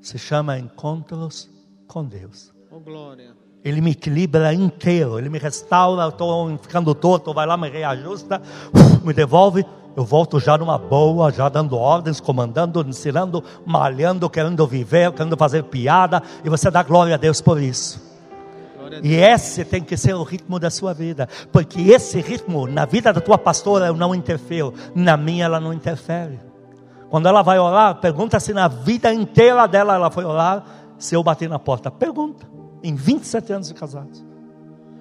[0.00, 1.50] Se chama encontros
[1.86, 2.50] com Deus.
[2.70, 3.36] Oh, glória.
[3.62, 8.40] Ele me equilibra inteiro, ele me restaura, eu estou ficando torto, vai lá, me reajusta,
[8.74, 9.66] uf, me devolve,
[9.96, 15.64] eu volto já numa boa, já dando ordens, comandando, ensinando, malhando, querendo viver, querendo fazer
[15.64, 18.12] piada, e você dá glória a Deus por isso.
[19.02, 23.12] E esse tem que ser o ritmo da sua vida, porque esse ritmo na vida
[23.12, 26.38] da tua pastora eu não interfiro, na minha ela não interfere.
[27.08, 30.64] Quando ela vai orar, pergunta se na vida inteira dela ela foi orar,
[30.98, 31.90] se eu bati na porta.
[31.90, 32.46] Pergunta
[32.82, 34.24] em 27 anos de casados.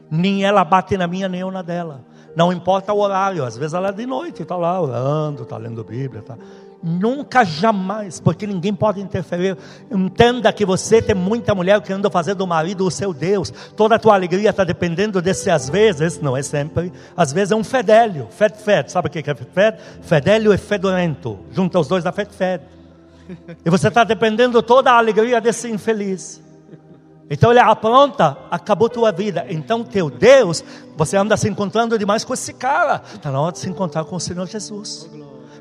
[0.10, 2.04] Nem ela bate na minha, nem eu na dela.
[2.36, 5.84] Não importa o horário, às vezes ela é de noite, está lá orando, está lendo
[5.84, 6.22] Bíblia.
[6.22, 6.38] Tá.
[6.84, 9.56] Nunca, jamais, porque ninguém pode interferir.
[9.92, 13.52] Entenda que você tem muita mulher querendo fazer do marido o seu Deus.
[13.76, 17.56] Toda a tua alegria está dependendo desse, às vezes, não é sempre, às vezes é
[17.56, 18.28] um fedélio.
[18.32, 18.92] Fed, fed.
[18.92, 19.78] Sabe o que é fed?
[20.02, 21.38] Fedélio e fedorento.
[21.52, 22.64] Junta os dois da fed, fed.
[23.64, 26.42] E você está dependendo toda a alegria desse infeliz.
[27.34, 29.46] Então ele apronta, acabou tua vida.
[29.48, 30.62] Então teu Deus,
[30.98, 33.02] você anda se encontrando demais com esse cara.
[33.14, 35.10] Está na hora de se encontrar com o Senhor Jesus.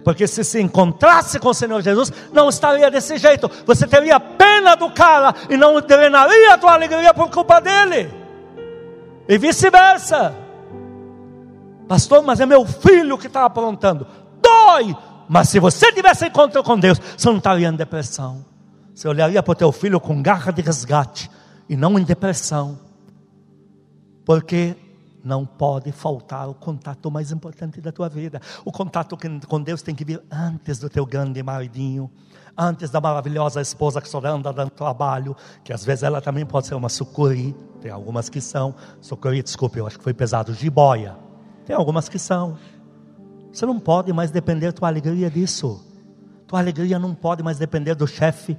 [0.02, 3.48] Porque se se encontrasse com o Senhor Jesus, não estaria desse jeito.
[3.64, 8.12] Você teria pena do cara e não drenaria a tua alegria por culpa dele.
[9.28, 10.34] E vice-versa.
[11.86, 14.08] Pastor, mas é meu filho que está aprontando.
[14.42, 14.96] Dói.
[15.28, 18.44] Mas se você tivesse encontro com Deus, você não estaria em depressão.
[18.92, 21.30] Você olharia para o teu filho com garra de resgate
[21.70, 22.80] e não em depressão.
[24.24, 24.76] Porque
[25.22, 28.40] não pode faltar o contato mais importante da tua vida.
[28.64, 29.16] O contato
[29.46, 32.10] com Deus tem que vir antes do teu grande maridinho,
[32.58, 36.74] antes da maravilhosa esposa que anda dando trabalho, que às vezes ela também pode ser
[36.74, 41.16] uma sucuri, tem algumas que são, sucuri, desculpe, eu acho que foi pesado, jiboia,
[41.64, 42.58] tem algumas que são.
[43.52, 45.86] Você não pode mais depender da tua alegria disso.
[46.48, 48.58] Tua alegria não pode mais depender do chefe,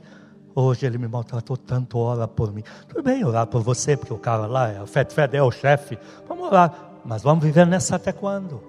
[0.53, 2.63] Hoje ele me maltratou tanto, ora por mim.
[2.87, 5.97] Tudo bem orar por você, porque o cara lá, é o Fed é o chefe.
[6.27, 6.73] Vamos orar.
[7.05, 8.61] Mas vamos viver nessa até quando?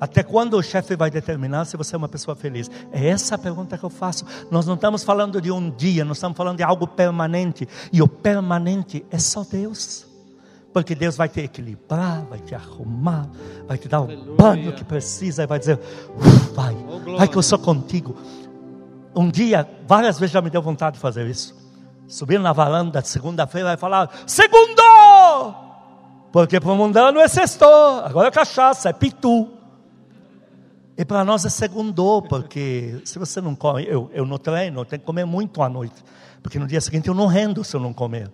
[0.00, 2.70] Até quando o chefe vai determinar se você é uma pessoa feliz?
[2.90, 4.24] É essa a pergunta que eu faço.
[4.50, 7.68] Nós não estamos falando de um dia, nós estamos falando de algo permanente.
[7.92, 10.06] E o permanente é só Deus.
[10.72, 13.28] Porque Deus vai te equilibrar, vai te arrumar,
[13.66, 15.78] vai te dar o banho que precisa e vai dizer:
[16.54, 18.16] vai, oh, vai que eu sou contigo
[19.14, 21.58] um dia, várias vezes já me deu vontade de fazer isso.
[22.06, 24.82] Subir na varanda de segunda-feira e falar: Segundo!
[26.32, 29.48] Porque para o mundano é sextou, agora é cachaça, é pitu.
[30.96, 34.84] E para nós é segundou, porque se você não come, eu, eu no treino, eu
[34.84, 36.04] tenho que comer muito à noite,
[36.42, 38.30] porque no dia seguinte eu não rendo se eu não comer.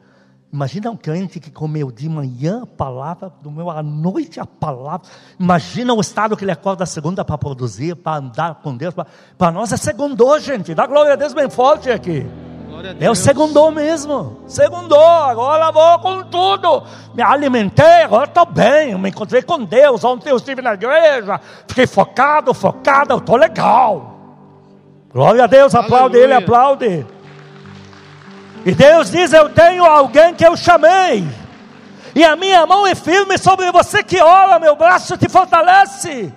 [0.52, 5.06] Imagina um crente que comeu de manhã a palavra, do meu à noite a palavra.
[5.38, 8.94] Imagina o estado que ele acorda a segunda para produzir, para andar com Deus.
[9.36, 10.74] Para nós é segundou, gente.
[10.74, 12.26] Dá glória a Deus bem forte aqui.
[13.00, 14.42] É o segundou mesmo.
[14.46, 16.84] Segundou, agora vou com tudo.
[17.14, 18.96] Me alimentei, agora estou bem.
[18.98, 20.04] Me encontrei com Deus.
[20.04, 21.40] Ontem eu estive na igreja.
[21.66, 23.12] Fiquei focado, focado.
[23.14, 24.14] Eu estou legal.
[25.12, 26.24] Glória a Deus, aplaude Aleluia.
[26.24, 27.06] ele, aplaude.
[28.66, 31.24] E Deus diz: Eu tenho alguém que eu chamei,
[32.12, 36.34] e a minha mão é firme sobre você que ora, meu braço te fortalece.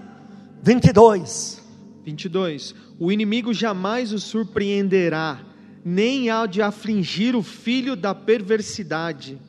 [0.61, 1.59] 22.
[2.05, 2.75] 22.
[2.99, 5.39] O inimigo jamais o surpreenderá,
[5.83, 9.41] nem há de afligir o filho da perversidade.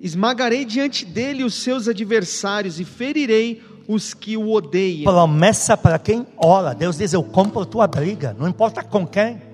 [0.00, 5.04] Esmagarei diante dele os seus adversários e ferirei os que o odeiam.
[5.04, 6.74] Promessa para quem ora.
[6.74, 9.45] Deus diz: Eu compro tua briga, não importa com quem.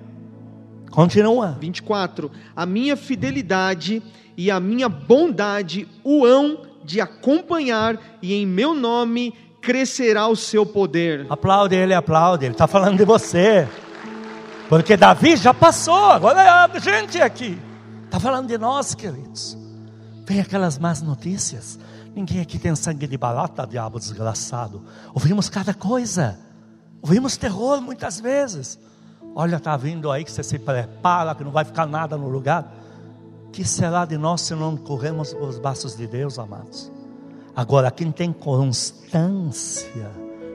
[0.93, 1.57] Continua.
[1.59, 2.31] 24.
[2.55, 4.01] A minha fidelidade
[4.37, 10.65] e a minha bondade o hão de acompanhar, e em meu nome crescerá o seu
[10.65, 11.25] poder.
[11.29, 12.45] Aplaude ele, aplaude.
[12.45, 13.67] Ele está falando de você.
[14.69, 17.57] Porque Davi já passou, agora é a gente aqui.
[18.05, 19.57] Está falando de nós, queridos.
[20.27, 21.79] Vem aquelas más notícias.
[22.13, 24.83] Ninguém aqui tem sangue de barata, diabo desgraçado.
[25.13, 26.37] Ouvimos cada coisa.
[27.01, 28.77] Ouvimos terror muitas vezes.
[29.35, 32.71] Olha, está vindo aí que você se prepara, que não vai ficar nada no lugar.
[33.51, 36.91] Que será de nós se não corremos os braços de Deus, amados?
[37.55, 40.11] Agora, quem tem constância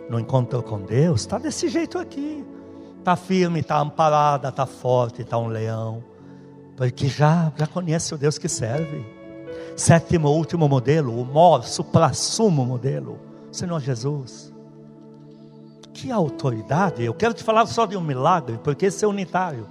[0.09, 2.45] no encontro com Deus, está desse jeito aqui.
[2.99, 6.03] Está firme, está amparada, está forte, está um leão.
[6.77, 9.05] Porque já, já conhece o Deus que serve.
[9.77, 13.19] Sétimo, último modelo, o maior, supra-sumo modelo,
[13.51, 14.48] Senhor Jesus
[15.99, 17.03] que autoridade!
[17.03, 19.67] Eu quero te falar só de um milagre, porque esse é unitário.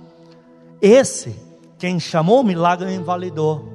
[0.82, 1.34] Esse,
[1.78, 3.66] quem chamou o milagre, invalidou.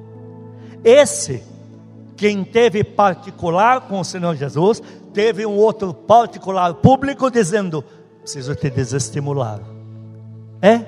[0.85, 1.43] Esse,
[2.15, 4.83] quem teve particular com o Senhor Jesus,
[5.15, 7.83] teve um outro particular público dizendo:
[8.21, 9.61] preciso te desestimular.
[10.61, 10.85] É?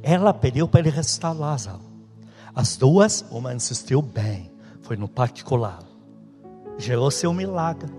[0.00, 1.80] Ela pediu para ele ressuscitar Lázaro.
[2.54, 4.50] As duas, uma insistiu bem,
[4.82, 5.80] foi no particular.
[6.78, 7.90] Gerou seu milagre.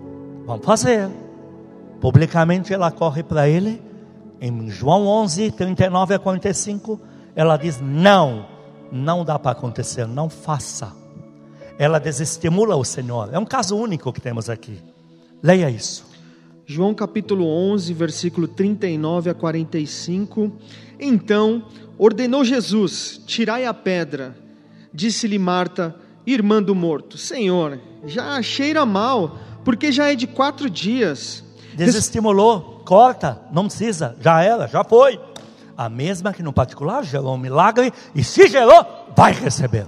[0.46, 1.10] Vamos fazer.
[2.00, 3.80] Publicamente ela corre para ele,
[4.40, 6.98] em João 11, 39 a 45,
[7.36, 8.46] ela diz: Não,
[8.90, 10.96] não dá para acontecer, não faça.
[11.78, 13.28] Ela desestimula o Senhor.
[13.32, 14.78] É um caso único que temos aqui.
[15.42, 16.06] Leia isso.
[16.66, 20.52] João capítulo 11, versículo 39 a 45.
[20.98, 21.64] Então
[21.98, 24.36] ordenou Jesus: Tirai a pedra.
[24.92, 25.94] Disse-lhe Marta,
[26.26, 31.44] irmã do morto: Senhor, já cheira mal, porque já é de quatro dias.
[31.86, 32.82] Desestimulou.
[32.84, 35.20] corta, não precisa, já era, já foi.
[35.76, 38.84] A mesma que no particular gerou um milagre, e se gerou,
[39.16, 39.86] vai receber.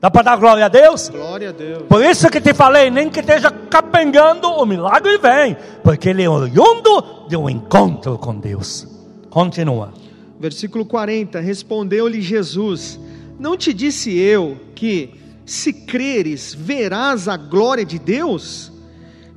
[0.00, 1.08] Dá para dar glória a Deus?
[1.08, 1.84] Glória a Deus.
[1.88, 6.28] Por isso que te falei, nem que esteja capengando, o milagre vem, porque ele é
[6.28, 8.86] oriundo de um encontro com Deus.
[9.30, 9.94] Continua.
[10.38, 13.00] Versículo 40: Respondeu-lhe Jesus:
[13.38, 15.14] Não te disse eu que,
[15.46, 18.70] se creres, verás a glória de Deus?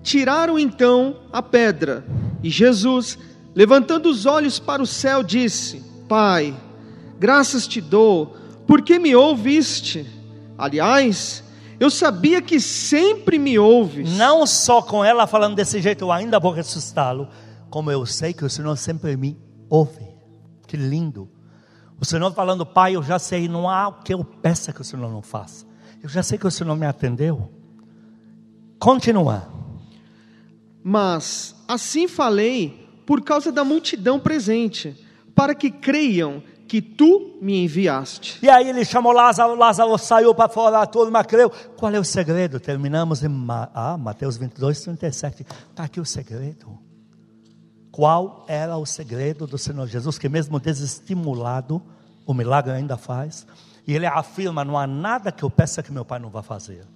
[0.07, 2.05] Tiraram então a pedra,
[2.41, 3.19] e Jesus,
[3.53, 6.55] levantando os olhos para o céu, disse: Pai,
[7.19, 8.33] graças te dou,
[8.65, 10.09] porque me ouviste.
[10.57, 11.43] Aliás,
[11.77, 14.09] eu sabia que sempre me ouves.
[14.15, 17.27] Não só com ela falando desse jeito, eu ainda vou ressuscitá-lo,
[17.69, 19.37] como eu sei que o Senhor sempre me
[19.69, 20.07] ouve.
[20.65, 21.29] Que lindo.
[21.99, 24.85] O Senhor falando, Pai, eu já sei, não há o que eu peça que o
[24.85, 25.65] Senhor não faça.
[26.01, 27.51] Eu já sei que o Senhor me atendeu.
[28.79, 29.56] Continua.
[30.89, 34.95] Mas assim falei por causa da multidão presente,
[35.35, 38.39] para que creiam que tu me enviaste.
[38.41, 41.49] E aí ele chamou Lázaro, Lázaro saiu para fora, a turma creu.
[41.49, 42.57] Qual é o segredo?
[42.57, 43.27] Terminamos em
[43.73, 45.45] ah, Mateus 22, 37.
[45.71, 46.79] Está aqui o segredo.
[47.91, 51.81] Qual era o segredo do Senhor Jesus, que mesmo desestimulado,
[52.25, 53.45] o milagre ainda faz?
[53.85, 56.87] E ele afirma: não há nada que eu peça que meu pai não vá fazer.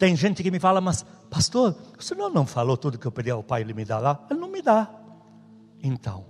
[0.00, 3.30] Tem gente que me fala, mas pastor, o senhor não falou tudo que eu pedi
[3.30, 4.18] ao pai, ele me dará?
[4.30, 4.90] Ele não me dá.
[5.82, 6.24] Então,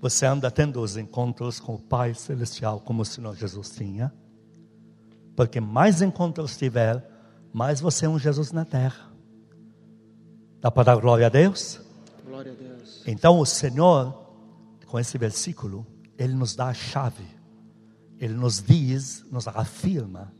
[0.00, 4.10] você anda tendo os encontros com o Pai Celestial como o Senhor Jesus tinha?
[5.36, 7.06] Porque mais encontros tiver,
[7.52, 9.12] mais você é um Jesus na terra.
[10.62, 11.82] Dá para dar glória a Deus?
[12.24, 13.02] Glória a Deus.
[13.06, 14.14] Então o Senhor,
[14.86, 15.86] com esse versículo,
[16.16, 17.26] Ele nos dá a chave.
[18.18, 20.32] Ele nos diz, nos afirma,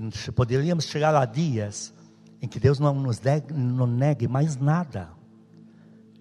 [0.00, 1.92] que poderíamos chegar a dias
[2.40, 5.10] em que Deus não nos negue, não negue mais nada.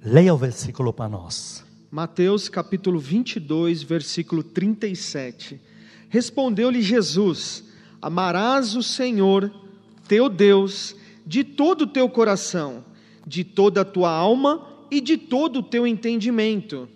[0.04, 1.64] Leia o versículo para nós.
[1.90, 5.62] Mateus capítulo 22, versículo 37.
[6.10, 7.64] Respondeu-lhe Jesus:
[8.02, 9.52] Amarás o Senhor,
[10.08, 10.96] teu Deus,
[11.26, 12.84] de todo o teu coração,
[13.26, 16.90] de toda a tua alma e de todo o teu entendimento.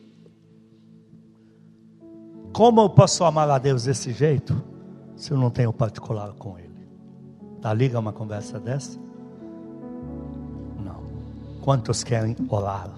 [2.52, 4.62] Como eu posso amar a Deus desse jeito,
[5.16, 6.65] se eu não tenho particular com Ele?
[7.66, 9.00] Tá liga uma conversa dessa?
[10.86, 11.02] Não.
[11.62, 12.92] Quantos querem orar?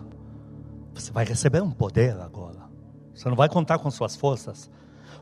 [0.93, 2.67] Você vai receber um poder agora.
[3.15, 4.69] Você não vai contar com suas forças.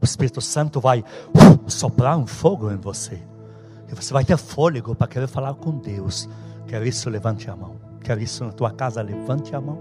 [0.01, 3.21] O Espírito Santo vai uh, soprar um fogo em você.
[3.87, 6.27] E você vai ter fôlego para querer falar com Deus.
[6.65, 7.07] Quer isso?
[7.07, 7.75] Levante a mão.
[8.01, 8.99] Quer isso na tua casa?
[9.03, 9.77] Levante a mão.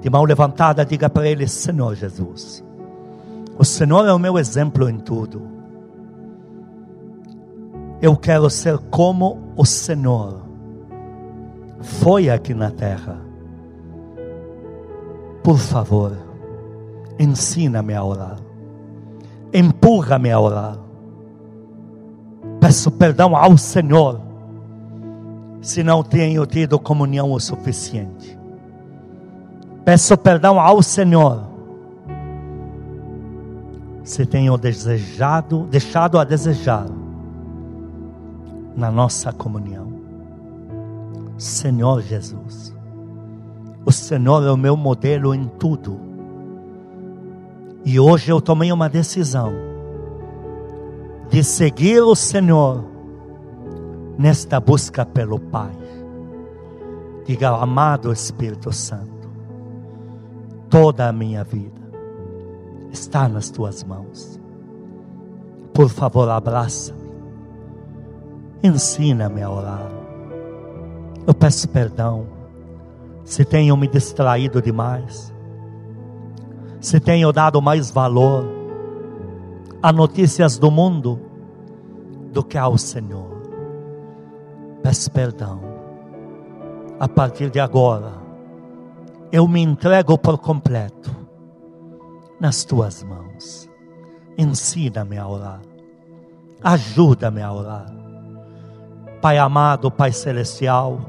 [0.00, 2.64] De mão levantada, diga para Ele: Senhor Jesus,
[3.58, 5.53] o Senhor é o meu exemplo em tudo.
[8.04, 10.42] Eu quero ser como o Senhor
[11.80, 13.18] foi aqui na terra
[15.42, 16.12] por favor,
[17.18, 18.36] ensina-me a orar,
[19.54, 20.78] empurra-me a orar.
[22.60, 24.20] Peço perdão ao Senhor,
[25.62, 28.38] se não tenho tido comunhão o suficiente.
[29.82, 31.42] Peço perdão ao Senhor,
[34.02, 36.86] se tenho desejado, deixado a desejar
[38.76, 39.92] na nossa comunhão.
[41.36, 42.74] Senhor Jesus,
[43.84, 46.00] o Senhor é o meu modelo em tudo.
[47.84, 49.52] E hoje eu tomei uma decisão
[51.28, 52.84] de seguir o Senhor
[54.18, 55.76] nesta busca pelo Pai.
[57.26, 59.28] Diga, amado Espírito Santo,
[60.70, 61.82] toda a minha vida
[62.92, 64.40] está nas tuas mãos.
[65.72, 67.03] Por favor, abraça-me.
[68.64, 69.90] Ensina-me a orar.
[71.26, 72.26] Eu peço perdão
[73.22, 75.30] se tenho me distraído demais,
[76.80, 78.46] se tenho dado mais valor
[79.82, 81.20] a notícias do mundo
[82.32, 83.42] do que ao Senhor.
[84.82, 85.60] Peço perdão.
[86.98, 88.12] A partir de agora,
[89.30, 91.14] eu me entrego por completo
[92.40, 93.68] nas tuas mãos.
[94.38, 95.60] Ensina-me a orar.
[96.62, 98.03] Ajuda-me a orar.
[99.24, 101.00] Pai amado, Pai celestial,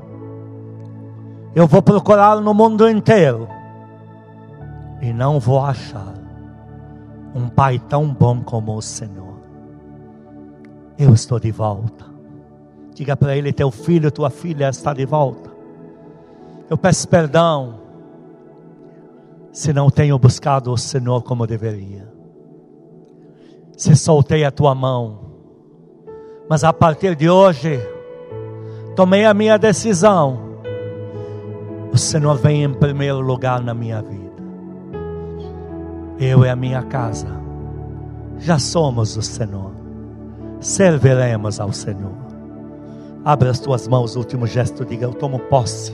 [1.53, 3.45] eu vou procurar no mundo inteiro
[5.01, 6.13] e não vou achar
[7.35, 9.35] um pai tão bom como o Senhor.
[10.97, 12.05] Eu estou de volta.
[12.93, 15.51] Diga para ele: teu filho, tua filha está de volta.
[16.69, 17.81] Eu peço perdão
[19.51, 22.09] se não tenho buscado o Senhor como deveria.
[23.75, 25.19] Se soltei a tua mão,
[26.49, 27.93] mas a partir de hoje,
[28.95, 30.45] tomei a minha decisão
[31.95, 34.43] o Senhor vem em primeiro lugar na minha vida.
[36.19, 37.27] eu e a minha casa
[38.37, 39.71] já somos o Senhor,
[40.59, 42.11] serviremos ao Senhor.
[43.23, 45.93] Abra as tuas mãos, último gesto, diga: Eu tomo posse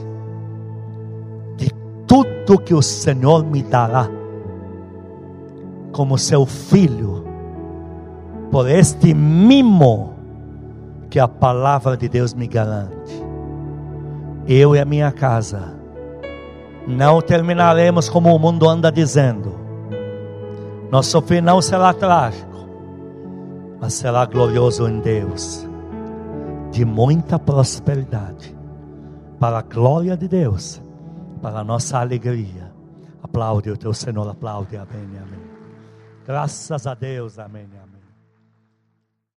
[1.56, 1.70] de
[2.04, 4.08] tudo que o Senhor me dará,
[5.92, 7.24] como seu filho,
[8.50, 10.11] por este mimo
[11.12, 13.22] que a palavra de Deus me garante.
[14.48, 15.74] Eu e a minha casa
[16.88, 19.54] não terminaremos como o mundo anda dizendo.
[20.90, 22.66] Nosso final será trágico,
[23.78, 25.68] mas será glorioso em Deus,
[26.70, 28.56] de muita prosperidade,
[29.38, 30.80] para a glória de Deus,
[31.42, 32.72] para a nossa alegria.
[33.22, 35.40] Aplaude o teu Senhor, aplaude, amém, amém.
[36.26, 37.91] Graças a Deus, amém, amém.